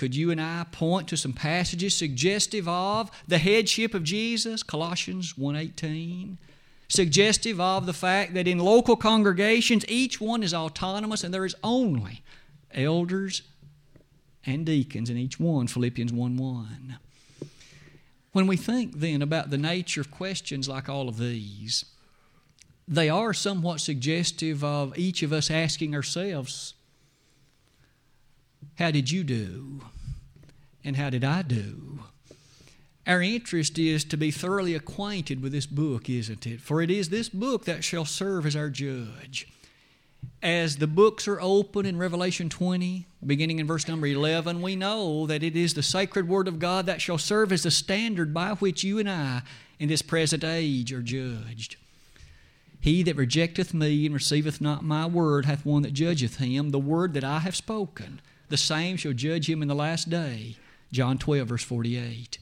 could 0.00 0.16
you 0.16 0.30
and 0.30 0.40
I 0.40 0.64
point 0.72 1.08
to 1.08 1.16
some 1.18 1.34
passages 1.34 1.94
suggestive 1.94 2.66
of 2.66 3.10
the 3.28 3.36
headship 3.36 3.92
of 3.92 4.02
Jesus, 4.02 4.62
Colossians 4.62 5.36
1:18, 5.36 6.38
suggestive 6.88 7.60
of 7.60 7.84
the 7.84 7.92
fact 7.92 8.32
that 8.32 8.48
in 8.48 8.58
local 8.58 8.96
congregations 8.96 9.84
each 9.88 10.18
one 10.18 10.42
is 10.42 10.54
autonomous 10.54 11.22
and 11.22 11.34
there 11.34 11.44
is 11.44 11.54
only 11.62 12.22
elders 12.72 13.42
and 14.46 14.64
deacons 14.64 15.10
in 15.10 15.18
each 15.18 15.38
one, 15.38 15.66
Philippians 15.66 16.12
1:1. 16.12 16.96
When 18.32 18.46
we 18.46 18.56
think 18.56 19.00
then 19.00 19.22
about 19.22 19.50
the 19.50 19.58
nature 19.58 20.00
of 20.00 20.10
questions 20.10 20.68
like 20.68 20.88
all 20.88 21.08
of 21.08 21.18
these, 21.18 21.84
they 22.86 23.08
are 23.08 23.32
somewhat 23.32 23.80
suggestive 23.80 24.62
of 24.62 24.96
each 24.96 25.22
of 25.22 25.32
us 25.32 25.50
asking 25.50 25.94
ourselves, 25.94 26.74
How 28.78 28.90
did 28.90 29.10
you 29.10 29.24
do? 29.24 29.82
And 30.84 30.96
how 30.96 31.10
did 31.10 31.24
I 31.24 31.42
do? 31.42 32.00
Our 33.06 33.22
interest 33.22 33.78
is 33.78 34.04
to 34.04 34.16
be 34.16 34.30
thoroughly 34.30 34.74
acquainted 34.74 35.42
with 35.42 35.52
this 35.52 35.66
book, 35.66 36.08
isn't 36.08 36.46
it? 36.46 36.60
For 36.60 36.80
it 36.80 36.90
is 36.90 37.08
this 37.08 37.28
book 37.28 37.64
that 37.64 37.82
shall 37.82 38.04
serve 38.04 38.46
as 38.46 38.54
our 38.54 38.70
judge 38.70 39.48
as 40.42 40.76
the 40.76 40.86
books 40.86 41.28
are 41.28 41.40
open 41.40 41.84
in 41.84 41.98
Revelation 41.98 42.48
20, 42.48 43.06
beginning 43.24 43.58
in 43.58 43.66
verse 43.66 43.86
number 43.86 44.06
11, 44.06 44.62
we 44.62 44.74
know 44.74 45.26
that 45.26 45.42
it 45.42 45.54
is 45.54 45.74
the 45.74 45.82
sacred 45.82 46.28
Word 46.28 46.48
of 46.48 46.58
God 46.58 46.86
that 46.86 47.02
shall 47.02 47.18
serve 47.18 47.52
as 47.52 47.62
the 47.62 47.70
standard 47.70 48.32
by 48.32 48.54
which 48.54 48.82
you 48.82 48.98
and 48.98 49.10
I 49.10 49.42
in 49.78 49.88
this 49.88 50.02
present 50.02 50.42
age 50.42 50.92
are 50.92 51.02
judged. 51.02 51.76
He 52.80 53.02
that 53.02 53.16
rejecteth 53.16 53.74
me 53.74 54.06
and 54.06 54.14
receiveth 54.14 54.60
not 54.60 54.82
my 54.82 55.04
word 55.04 55.44
hath 55.44 55.66
one 55.66 55.82
that 55.82 55.92
judgeth 55.92 56.36
him. 56.36 56.70
The 56.70 56.78
word 56.78 57.12
that 57.12 57.24
I 57.24 57.40
have 57.40 57.54
spoken, 57.54 58.22
the 58.48 58.56
same 58.56 58.96
shall 58.96 59.12
judge 59.12 59.50
him 59.50 59.60
in 59.60 59.68
the 59.68 59.74
last 59.74 60.08
day. 60.08 60.56
John 60.90 61.18
12, 61.18 61.48
verse 61.48 61.62
48. 61.62 62.38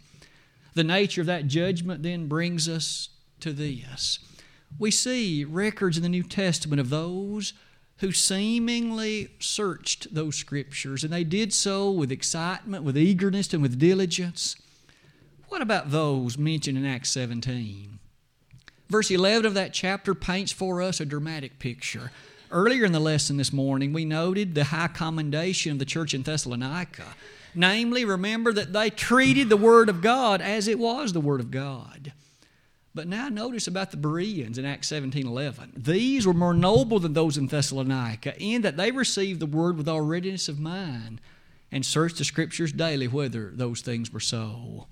The 0.74 0.84
nature 0.84 1.22
of 1.22 1.26
that 1.26 1.48
judgment 1.48 2.04
then 2.04 2.28
brings 2.28 2.68
us 2.68 3.08
to 3.40 3.52
this. 3.52 4.20
We 4.78 4.92
see 4.92 5.44
records 5.44 5.96
in 5.96 6.04
the 6.04 6.08
New 6.08 6.22
Testament 6.22 6.78
of 6.78 6.90
those 6.90 7.52
who 7.98 8.12
seemingly 8.12 9.28
searched 9.40 10.14
those 10.14 10.36
scriptures, 10.36 11.02
and 11.02 11.12
they 11.12 11.24
did 11.24 11.52
so 11.52 11.90
with 11.90 12.12
excitement, 12.12 12.84
with 12.84 12.96
eagerness, 12.96 13.52
and 13.52 13.62
with 13.62 13.78
diligence. 13.78 14.56
What 15.48 15.62
about 15.62 15.90
those 15.90 16.38
mentioned 16.38 16.78
in 16.78 16.86
Acts 16.86 17.10
17? 17.10 17.98
Verse 18.88 19.10
11 19.10 19.46
of 19.46 19.54
that 19.54 19.72
chapter 19.72 20.14
paints 20.14 20.52
for 20.52 20.80
us 20.80 21.00
a 21.00 21.04
dramatic 21.04 21.58
picture. 21.58 22.10
Earlier 22.50 22.84
in 22.84 22.92
the 22.92 23.00
lesson 23.00 23.36
this 23.36 23.52
morning, 23.52 23.92
we 23.92 24.04
noted 24.04 24.54
the 24.54 24.64
high 24.64 24.88
commendation 24.88 25.72
of 25.72 25.78
the 25.78 25.84
church 25.84 26.14
in 26.14 26.22
Thessalonica. 26.22 27.04
Namely, 27.54 28.04
remember 28.04 28.52
that 28.52 28.72
they 28.72 28.88
treated 28.88 29.48
the 29.48 29.56
Word 29.56 29.88
of 29.88 30.00
God 30.00 30.40
as 30.40 30.68
it 30.68 30.78
was 30.78 31.12
the 31.12 31.20
Word 31.20 31.40
of 31.40 31.50
God. 31.50 32.12
But 32.94 33.06
now 33.06 33.28
notice 33.28 33.66
about 33.66 33.90
the 33.90 33.96
Bereans 33.96 34.58
in 34.58 34.64
Acts 34.64 34.88
17 34.88 35.26
11. 35.26 35.74
These 35.76 36.26
were 36.26 36.34
more 36.34 36.54
noble 36.54 36.98
than 36.98 37.12
those 37.12 37.36
in 37.36 37.46
Thessalonica, 37.46 38.40
in 38.40 38.62
that 38.62 38.76
they 38.76 38.90
received 38.90 39.40
the 39.40 39.46
word 39.46 39.76
with 39.76 39.88
all 39.88 40.00
readiness 40.00 40.48
of 40.48 40.58
mind 40.58 41.20
and 41.70 41.84
searched 41.84 42.18
the 42.18 42.24
scriptures 42.24 42.72
daily 42.72 43.06
whether 43.06 43.50
those 43.50 43.82
things 43.82 44.12
were 44.12 44.20
so. 44.20 44.86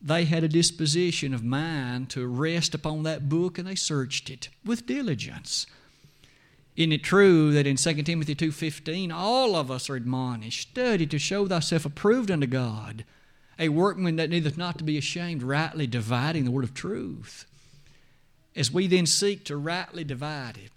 They 0.00 0.24
had 0.24 0.44
a 0.44 0.48
disposition 0.48 1.34
of 1.34 1.44
mind 1.44 2.10
to 2.10 2.26
rest 2.26 2.74
upon 2.74 3.02
that 3.02 3.28
book 3.28 3.58
and 3.58 3.66
they 3.66 3.74
searched 3.74 4.30
it 4.30 4.48
with 4.64 4.86
diligence. 4.86 5.66
Isn't 6.76 6.92
it 6.92 7.02
true 7.02 7.52
that 7.52 7.66
in 7.66 7.76
2 7.76 8.02
Timothy 8.02 8.34
2.15 8.34 9.12
all 9.12 9.56
of 9.56 9.70
us 9.70 9.88
are 9.88 9.96
admonished, 9.96 10.70
study 10.70 11.06
to 11.06 11.18
show 11.18 11.46
thyself 11.46 11.86
approved 11.86 12.30
unto 12.30 12.46
God, 12.46 13.04
a 13.58 13.68
workman 13.68 14.16
that 14.16 14.30
needeth 14.30 14.58
not 14.58 14.78
to 14.78 14.84
be 14.84 14.98
ashamed, 14.98 15.42
rightly 15.42 15.86
dividing 15.86 16.44
the 16.44 16.50
word 16.50 16.64
of 16.64 16.74
truth. 16.74 17.46
As 18.54 18.70
we 18.70 18.86
then 18.86 19.06
seek 19.06 19.44
to 19.44 19.56
rightly 19.56 20.04
divide 20.04 20.56
it, 20.56 20.70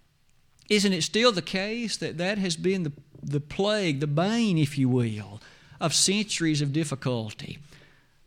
isn't 0.68 0.92
it 0.92 1.02
still 1.02 1.32
the 1.32 1.42
case 1.42 1.96
that 1.96 2.18
that 2.18 2.38
has 2.38 2.56
been 2.56 2.84
the, 2.84 2.92
the 3.22 3.40
plague, 3.40 4.00
the 4.00 4.06
bane, 4.06 4.56
if 4.56 4.78
you 4.78 4.88
will, 4.88 5.40
of 5.80 5.94
centuries 5.94 6.62
of 6.62 6.72
difficulty? 6.72 7.58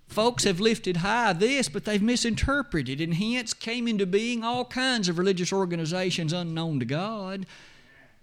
Folks 0.07 0.43
have 0.43 0.59
lifted 0.59 0.97
high 0.97 1.33
this, 1.33 1.69
but 1.69 1.85
they've 1.85 2.01
misinterpreted, 2.01 3.01
and 3.01 3.15
hence 3.15 3.53
came 3.53 3.87
into 3.87 4.05
being 4.05 4.43
all 4.43 4.65
kinds 4.65 5.09
of 5.09 5.17
religious 5.17 5.51
organizations 5.51 6.33
unknown 6.33 6.79
to 6.79 6.85
God. 6.85 7.47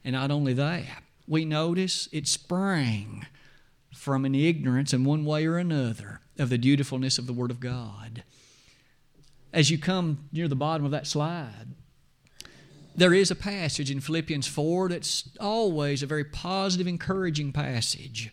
And 0.05 0.13
not 0.13 0.31
only 0.31 0.53
that, 0.53 1.03
we 1.27 1.45
notice 1.45 2.09
it 2.13 2.29
sprang 2.29 3.27
from 4.01 4.25
an 4.25 4.35
ignorance 4.35 4.95
in 4.95 5.05
one 5.05 5.27
way 5.27 5.47
or 5.47 5.59
another 5.59 6.23
of 6.39 6.49
the 6.49 6.57
dutifulness 6.57 7.19
of 7.19 7.27
the 7.27 7.35
Word 7.35 7.51
of 7.51 7.61
God. 7.61 8.25
As 9.53 9.71
you 9.71 9.77
come 9.77 10.27
near 10.33 10.49
the 10.49 10.57
bottom 10.57 10.87
of 10.87 10.91
that 10.93 11.07
slide, 11.07 11.75
there 12.97 13.13
is 13.13 13.31
a 13.31 13.37
passage 13.37 13.91
in 13.91 14.01
Philippians 14.01 14.47
4 14.47 14.89
that's 14.89 15.29
always 15.39 16.03
a 16.03 16.07
very 16.07 16.25
positive, 16.25 16.87
encouraging 16.87 17.53
passage. 17.53 18.33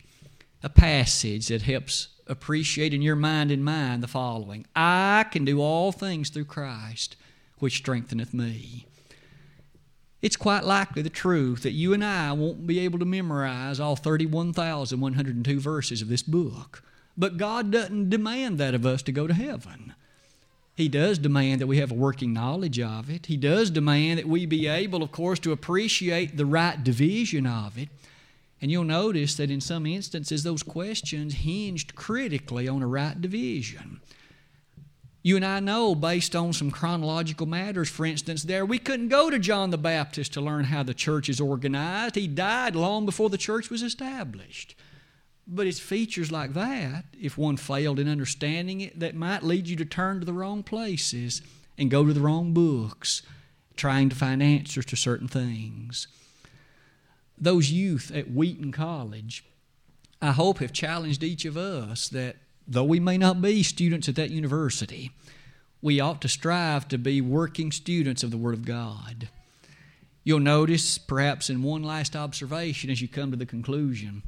A 0.64 0.70
passage 0.70 1.50
that 1.50 1.64
helps 1.64 2.08
appreciate 2.28 2.94
in 2.94 3.02
your 3.02 3.18
mind 3.18 3.52
and 3.52 3.64
mine 3.64 4.00
the 4.00 4.08
following 4.08 4.66
I 4.74 5.26
can 5.32 5.44
do 5.44 5.62
all 5.62 5.92
things 5.92 6.30
through 6.30 6.46
Christ, 6.46 7.18
which 7.60 7.76
strengtheneth 7.76 8.34
me. 8.34 8.87
It's 10.22 10.36
quite 10.36 10.64
likely 10.64 11.02
the 11.02 11.10
truth 11.10 11.64
that 11.64 11.74
you 11.74 11.94
and 11.94 12.04
I 12.04 12.32
won't 12.32 12.66
be 12.66 12.80
able 12.80 12.98
to 13.00 13.06
memorize 13.06 13.80
all 13.80 13.96
31,102 13.96 15.60
verses 15.60 16.02
of 16.02 16.08
this 16.08 16.24
book. 16.24 16.84
But 17.16 17.38
God 17.38 17.72
doesn't 17.72 18.10
demand 18.10 18.58
that 18.58 18.74
of 18.74 18.86
us 18.86 19.02
to 19.04 19.12
go 19.12 19.28
to 19.28 19.34
heaven. 19.34 19.94
He 20.76 20.88
does 20.88 21.18
demand 21.18 21.62
that 21.62 21.68
we 21.68 21.78
have 21.78 21.92
a 21.92 21.96
working 21.96 22.34
knowledge 22.34 22.80
of 22.80 23.10
it. 23.10 23.26
He 23.26 23.38
does 23.38 23.72
demand 23.72 24.20
that 24.20 24.28
we 24.28 24.46
be 24.46 24.68
able, 24.68 25.02
of 25.02 25.12
course, 25.12 25.40
to 25.40 25.52
appreciate 25.52 26.38
the 26.38 26.46
right 26.46 26.84
division 26.84 27.48
of 27.48 27.78
it. 27.78 27.90
And 28.62 28.72
you'll 28.72 28.84
notice 28.84 29.36
that 29.36 29.52
in 29.52 29.62
some 29.62 29.86
instances, 29.86 30.44
those 30.44 30.64
questions 30.64 31.36
hinged 31.36 31.96
critically 31.96 32.68
on 32.68 32.84
a 32.84 32.88
right 32.88 33.20
division. 33.20 34.02
You 35.28 35.36
and 35.36 35.44
I 35.44 35.60
know, 35.60 35.94
based 35.94 36.38
on 36.38 36.54
some 36.54 36.72
chronological 36.72 37.48
matters, 37.48 37.90
for 37.90 38.06
instance, 38.06 38.44
there, 38.44 38.66
we 38.66 38.80
couldn't 38.80 39.10
go 39.10 39.30
to 39.30 39.38
John 39.38 39.72
the 39.72 39.78
Baptist 39.78 40.32
to 40.32 40.40
learn 40.40 40.64
how 40.64 40.84
the 40.84 40.94
church 40.94 41.28
is 41.28 41.42
organized. 41.42 42.16
He 42.16 42.28
died 42.30 42.78
long 42.78 43.06
before 43.06 43.30
the 43.30 43.38
church 43.38 43.70
was 43.70 43.82
established. 43.84 44.74
But 45.46 45.68
it's 45.68 45.82
features 45.82 46.32
like 46.32 46.54
that, 46.54 47.08
if 47.22 47.38
one 47.38 47.58
failed 47.58 48.00
in 48.00 48.08
understanding 48.08 48.80
it, 48.80 49.02
that 49.02 49.16
might 49.16 49.44
lead 49.44 49.68
you 49.68 49.76
to 49.76 49.84
turn 49.84 50.22
to 50.22 50.26
the 50.26 50.32
wrong 50.32 50.64
places 50.64 51.42
and 51.78 51.92
go 51.92 52.06
to 52.06 52.14
the 52.14 52.22
wrong 52.22 52.54
books, 52.54 53.22
trying 53.76 54.08
to 54.08 54.16
find 54.16 54.42
answers 54.42 54.86
to 54.86 54.96
certain 54.96 55.28
things. 55.28 56.08
Those 57.38 57.70
youth 57.70 58.14
at 58.16 58.32
Wheaton 58.32 58.72
College, 58.72 59.44
I 60.22 60.32
hope, 60.32 60.60
have 60.60 60.72
challenged 60.72 61.22
each 61.22 61.44
of 61.44 61.58
us 61.58 62.08
that 62.08 62.38
though 62.68 62.84
we 62.84 63.00
may 63.00 63.18
not 63.18 63.42
be 63.42 63.64
students 63.64 64.10
at 64.10 64.16
that 64.16 64.30
university, 64.30 65.12
we 65.82 66.00
ought 66.00 66.22
to 66.22 66.28
strive 66.28 66.88
to 66.88 66.98
be 66.98 67.22
working 67.22 67.72
students 67.72 68.24
of 68.24 68.32
the 68.32 68.38
Word 68.38 68.54
of 68.54 68.66
God. 68.66 69.30
You'll 70.24 70.40
notice, 70.40 70.98
perhaps 70.98 71.50
in 71.50 71.64
one 71.64 71.84
last 71.84 72.16
observation 72.16 72.90
as 72.90 73.02
you 73.02 73.08
come 73.08 73.32
to 73.32 73.38
the 73.38 73.46
conclusion, 73.46 74.24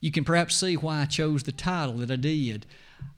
you 0.00 0.10
can 0.10 0.24
perhaps 0.24 0.56
see 0.56 0.76
why 0.76 1.02
I 1.02 1.04
chose 1.04 1.42
the 1.42 1.52
title 1.52 1.98
that 1.98 2.10
I 2.10 2.16
did. 2.16 2.66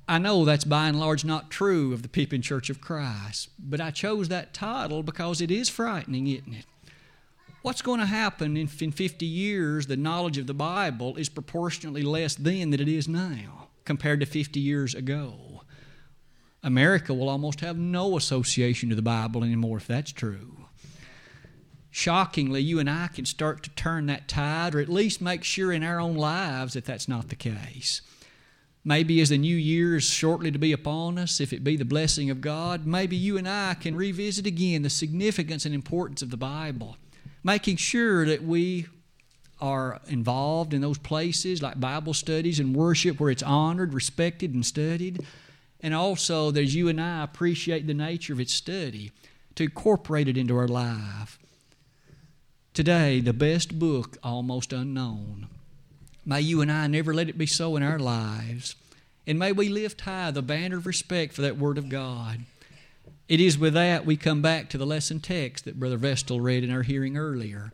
I 0.06 0.18
know 0.18 0.44
that's 0.44 0.64
by 0.64 0.88
and 0.88 0.98
large 0.98 1.24
not 1.24 1.50
true 1.50 1.92
of 1.92 2.02
the 2.02 2.08
Pippin 2.08 2.42
Church 2.42 2.68
of 2.68 2.80
Christ, 2.80 3.48
but 3.58 3.80
I 3.80 3.90
chose 3.90 4.28
that 4.28 4.52
title 4.52 5.02
because 5.02 5.40
it 5.40 5.50
is 5.50 5.68
frightening, 5.68 6.26
isn't 6.26 6.52
it? 6.52 6.66
What's 7.62 7.80
going 7.80 8.00
to 8.00 8.06
happen 8.06 8.56
if 8.56 8.82
in 8.82 8.90
50 8.90 9.24
years 9.24 9.86
the 9.86 9.96
knowledge 9.96 10.36
of 10.36 10.48
the 10.48 10.54
Bible 10.54 11.16
is 11.16 11.28
proportionately 11.28 12.02
less 12.02 12.34
then 12.34 12.70
than 12.70 12.80
it 12.80 12.88
is 12.88 13.06
now? 13.06 13.68
Compared 13.84 14.20
to 14.20 14.26
50 14.26 14.60
years 14.60 14.94
ago. 14.94 15.62
America 16.62 17.12
will 17.12 17.28
almost 17.28 17.60
have 17.60 17.76
no 17.76 18.16
association 18.16 18.88
to 18.88 18.94
the 18.94 19.02
Bible 19.02 19.42
anymore 19.42 19.78
if 19.78 19.86
that's 19.86 20.12
true. 20.12 20.66
Shockingly, 21.90 22.62
you 22.62 22.78
and 22.78 22.88
I 22.88 23.08
can 23.08 23.26
start 23.26 23.62
to 23.64 23.70
turn 23.70 24.06
that 24.06 24.28
tide, 24.28 24.74
or 24.74 24.80
at 24.80 24.88
least 24.88 25.20
make 25.20 25.44
sure 25.44 25.72
in 25.72 25.82
our 25.82 26.00
own 26.00 26.16
lives 26.16 26.74
that 26.74 26.86
that's 26.86 27.08
not 27.08 27.28
the 27.28 27.36
case. 27.36 28.00
Maybe 28.84 29.20
as 29.20 29.28
the 29.28 29.38
new 29.38 29.56
year 29.56 29.96
is 29.96 30.04
shortly 30.04 30.50
to 30.50 30.58
be 30.58 30.72
upon 30.72 31.18
us, 31.18 31.40
if 31.40 31.52
it 31.52 31.62
be 31.62 31.76
the 31.76 31.84
blessing 31.84 32.30
of 32.30 32.40
God, 32.40 32.86
maybe 32.86 33.14
you 33.14 33.36
and 33.36 33.48
I 33.48 33.74
can 33.74 33.94
revisit 33.94 34.46
again 34.46 34.82
the 34.82 34.90
significance 34.90 35.66
and 35.66 35.74
importance 35.74 36.22
of 36.22 36.30
the 36.30 36.36
Bible, 36.36 36.96
making 37.44 37.76
sure 37.76 38.24
that 38.26 38.42
we 38.42 38.86
are 39.62 40.00
involved 40.08 40.74
in 40.74 40.82
those 40.82 40.98
places 40.98 41.62
like 41.62 41.80
Bible 41.80 42.12
studies 42.12 42.60
and 42.60 42.76
worship 42.76 43.18
where 43.18 43.30
it's 43.30 43.42
honored, 43.42 43.94
respected, 43.94 44.52
and 44.52 44.66
studied. 44.66 45.24
And 45.80 45.94
also, 45.94 46.50
there's 46.50 46.74
you 46.74 46.88
and 46.88 47.00
I 47.00 47.22
appreciate 47.22 47.86
the 47.86 47.94
nature 47.94 48.34
of 48.34 48.40
its 48.40 48.52
study 48.52 49.12
to 49.54 49.64
incorporate 49.64 50.28
it 50.28 50.36
into 50.36 50.56
our 50.56 50.68
life. 50.68 51.38
Today, 52.74 53.20
the 53.20 53.32
best 53.32 53.78
book, 53.78 54.18
almost 54.22 54.72
unknown, 54.72 55.48
May 56.24 56.40
you 56.40 56.60
and 56.60 56.70
I 56.70 56.86
never 56.86 57.12
let 57.12 57.28
it 57.28 57.36
be 57.36 57.46
so 57.46 57.74
in 57.74 57.82
our 57.82 57.98
lives. 57.98 58.76
And 59.26 59.38
may 59.38 59.50
we 59.50 59.68
lift 59.68 60.02
high 60.02 60.30
the 60.30 60.42
banner 60.42 60.76
of 60.76 60.86
respect 60.86 61.32
for 61.32 61.42
that 61.42 61.56
Word 61.56 61.78
of 61.78 61.88
God. 61.88 62.40
It 63.28 63.40
is 63.40 63.58
with 63.58 63.74
that 63.74 64.06
we 64.06 64.16
come 64.16 64.40
back 64.40 64.68
to 64.70 64.78
the 64.78 64.86
lesson 64.86 65.18
text 65.18 65.64
that 65.64 65.80
Brother 65.80 65.96
Vestal 65.96 66.40
read 66.40 66.62
in 66.62 66.70
our 66.70 66.82
hearing 66.82 67.16
earlier. 67.16 67.72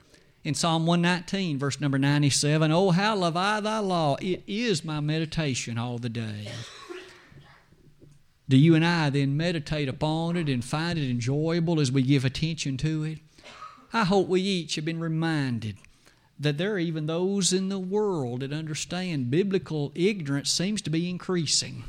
In 0.48 0.54
Psalm 0.54 0.86
119, 0.86 1.58
verse 1.58 1.78
number 1.78 1.98
97, 1.98 2.72
Oh, 2.72 2.90
how 2.90 3.14
love 3.14 3.36
I 3.36 3.60
thy 3.60 3.80
law! 3.80 4.16
It 4.18 4.44
is 4.46 4.82
my 4.82 4.98
meditation 4.98 5.76
all 5.76 5.98
the 5.98 6.08
day. 6.08 6.48
Do 8.48 8.56
you 8.56 8.74
and 8.74 8.82
I 8.82 9.10
then 9.10 9.36
meditate 9.36 9.90
upon 9.90 10.38
it 10.38 10.48
and 10.48 10.64
find 10.64 10.98
it 10.98 11.10
enjoyable 11.10 11.80
as 11.80 11.92
we 11.92 12.00
give 12.00 12.24
attention 12.24 12.78
to 12.78 13.04
it? 13.04 13.18
I 13.92 14.04
hope 14.04 14.26
we 14.26 14.40
each 14.40 14.76
have 14.76 14.86
been 14.86 15.00
reminded 15.00 15.76
that 16.40 16.56
there 16.56 16.72
are 16.72 16.78
even 16.78 17.04
those 17.04 17.52
in 17.52 17.68
the 17.68 17.78
world 17.78 18.40
that 18.40 18.50
understand 18.50 19.30
biblical 19.30 19.92
ignorance 19.94 20.50
seems 20.50 20.80
to 20.80 20.88
be 20.88 21.10
increasing. 21.10 21.84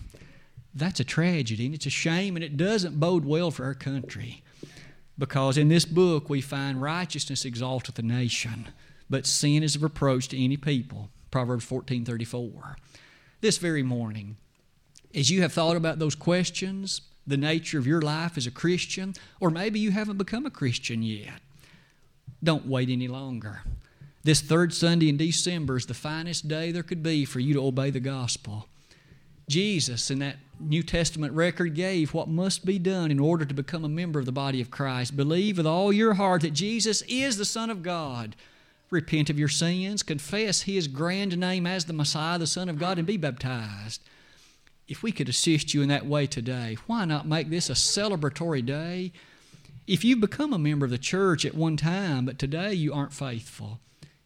That's 0.75 0.99
a 0.99 1.05
tragedy 1.05 1.65
and 1.65 1.75
it's 1.75 1.85
a 1.85 1.89
shame 1.89 2.35
and 2.35 2.43
it 2.43 2.57
doesn't 2.57 2.99
bode 2.99 3.23
well 3.23 3.51
for 3.51 3.63
our 3.63 3.73
country. 3.73 4.43
Because 5.19 5.57
in 5.57 5.67
this 5.67 5.85
book 5.85 6.29
we 6.29 6.39
find 6.39 6.81
righteousness 6.81 7.43
exalteth 7.43 7.95
the 7.95 8.01
nation, 8.01 8.69
but 9.09 9.27
sin 9.27 9.61
is 9.61 9.75
a 9.75 9.79
reproach 9.79 10.29
to 10.29 10.41
any 10.41 10.55
people. 10.55 11.09
Proverbs 11.29 11.65
14:34. 11.65 12.77
This 13.41 13.57
very 13.57 13.83
morning, 13.83 14.37
as 15.13 15.29
you 15.29 15.41
have 15.41 15.53
thought 15.53 15.75
about 15.75 15.99
those 15.99 16.15
questions, 16.15 17.01
the 17.27 17.37
nature 17.37 17.77
of 17.77 17.85
your 17.85 18.01
life 18.01 18.37
as 18.37 18.47
a 18.47 18.51
Christian, 18.51 19.13
or 19.39 19.51
maybe 19.51 19.79
you 19.79 19.91
haven't 19.91 20.17
become 20.17 20.45
a 20.45 20.51
Christian 20.51 21.03
yet, 21.03 21.41
don't 22.41 22.65
wait 22.65 22.89
any 22.89 23.07
longer. 23.07 23.61
This 24.23 24.41
third 24.41 24.73
Sunday 24.73 25.09
in 25.09 25.17
December 25.17 25.77
is 25.77 25.85
the 25.85 25.93
finest 25.93 26.47
day 26.47 26.71
there 26.71 26.83
could 26.83 27.03
be 27.03 27.25
for 27.25 27.39
you 27.39 27.53
to 27.53 27.65
obey 27.65 27.89
the 27.89 27.99
gospel. 27.99 28.67
Jesus, 29.49 30.09
in 30.09 30.19
that 30.19 30.37
New 30.59 30.83
Testament 30.83 31.33
record, 31.33 31.75
gave 31.75 32.13
what 32.13 32.27
must 32.27 32.65
be 32.65 32.77
done 32.77 33.11
in 33.11 33.19
order 33.19 33.45
to 33.45 33.53
become 33.53 33.85
a 33.85 33.89
member 33.89 34.19
of 34.19 34.25
the 34.25 34.31
body 34.31 34.61
of 34.61 34.71
Christ. 34.71 35.15
Believe 35.15 35.57
with 35.57 35.65
all 35.65 35.93
your 35.93 36.15
heart 36.15 36.41
that 36.41 36.53
Jesus 36.53 37.01
is 37.03 37.37
the 37.37 37.45
Son 37.45 37.69
of 37.69 37.83
God. 37.83 38.35
Repent 38.89 39.29
of 39.29 39.37
your 39.37 39.47
sins, 39.47 40.03
confess 40.03 40.63
His 40.63 40.87
grand 40.87 41.37
name 41.37 41.67
as 41.67 41.85
the 41.85 41.93
Messiah, 41.93 42.39
the 42.39 42.47
Son 42.47 42.69
of 42.69 42.79
God, 42.79 42.97
and 42.97 43.05
be 43.05 43.17
baptized. 43.17 44.01
If 44.87 45.03
we 45.03 45.11
could 45.11 45.29
assist 45.29 45.73
you 45.73 45.83
in 45.83 45.89
that 45.89 46.07
way 46.07 46.25
today, 46.25 46.77
why 46.87 47.05
not 47.05 47.27
make 47.27 47.49
this 47.49 47.69
a 47.69 47.73
celebratory 47.73 48.65
day? 48.65 49.11
If 49.85 50.03
you've 50.03 50.19
become 50.19 50.53
a 50.53 50.59
member 50.59 50.85
of 50.85 50.91
the 50.91 50.97
church 50.97 51.45
at 51.45 51.55
one 51.55 51.77
time, 51.77 52.25
but 52.25 52.39
today 52.39 52.73
you 52.73 52.93
aren't 52.93 53.13
faithful, 53.13 53.79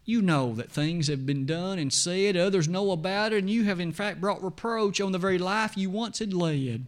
you 0.06 0.22
know 0.22 0.54
that 0.56 0.72
things 0.72 1.08
have 1.08 1.26
been 1.26 1.46
done 1.46 1.80
and 1.80 1.92
said, 1.94 2.36
others 2.36 2.68
know 2.68 2.92
about 2.92 3.34
it, 3.34 3.40
and 3.40 3.50
you 3.50 3.64
have 3.64 3.80
in 3.80 3.92
fact 3.92 4.20
brought 4.20 4.44
reproach 4.44 5.00
on 5.00 5.12
the 5.12 5.18
very 5.18 5.38
life 5.38 5.78
you 5.78 5.90
once 5.90 6.20
had 6.20 6.34
led. 6.34 6.86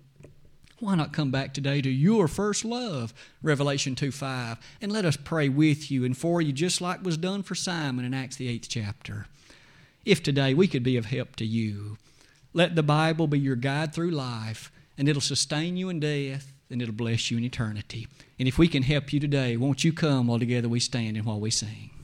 Why 0.80 0.96
not 0.96 1.14
come 1.14 1.32
back 1.32 1.54
today 1.54 1.82
to 1.82 1.90
your 1.90 2.28
first 2.28 2.66
love, 2.66 3.14
Revelation 3.42 3.96
2 3.96 4.12
5, 4.12 4.58
and 4.82 4.92
let 4.92 5.06
us 5.06 5.16
pray 5.16 5.48
with 5.48 5.90
you 5.90 6.04
and 6.04 6.18
for 6.18 6.42
you, 6.42 6.52
just 6.52 6.82
like 6.82 7.04
was 7.04 7.18
done 7.18 7.44
for 7.44 7.56
Simon 7.56 8.04
in 8.04 8.14
Acts 8.14 8.36
the 8.36 8.60
8th 8.60 8.68
chapter. 8.68 9.28
If 10.04 10.22
today 10.22 10.54
we 10.54 10.68
could 10.68 10.84
be 10.84 10.98
of 10.98 11.06
help 11.06 11.38
to 11.38 11.46
you, 11.46 11.98
let 12.54 12.76
the 12.76 12.84
Bible 12.84 13.28
be 13.28 13.40
your 13.40 13.56
guide 13.56 13.94
through 13.94 14.12
life, 14.12 14.72
and 14.98 15.08
it'll 15.08 15.22
sustain 15.22 15.78
you 15.78 15.88
in 15.88 16.02
death, 16.02 16.54
and 16.70 16.82
it'll 16.82 16.94
bless 16.94 17.32
you 17.32 17.38
in 17.38 17.46
eternity. 17.46 18.08
And 18.38 18.48
if 18.48 18.58
we 18.58 18.68
can 18.68 18.84
help 18.84 19.14
you 19.14 19.20
today, 19.22 19.56
won't 19.56 19.86
you 19.86 19.94
come 19.94 20.28
while 20.28 20.40
together 20.40 20.68
we 20.68 20.82
stand 20.82 21.16
and 21.16 21.26
while 21.26 21.40
we 21.40 21.52
sing? 21.52 21.92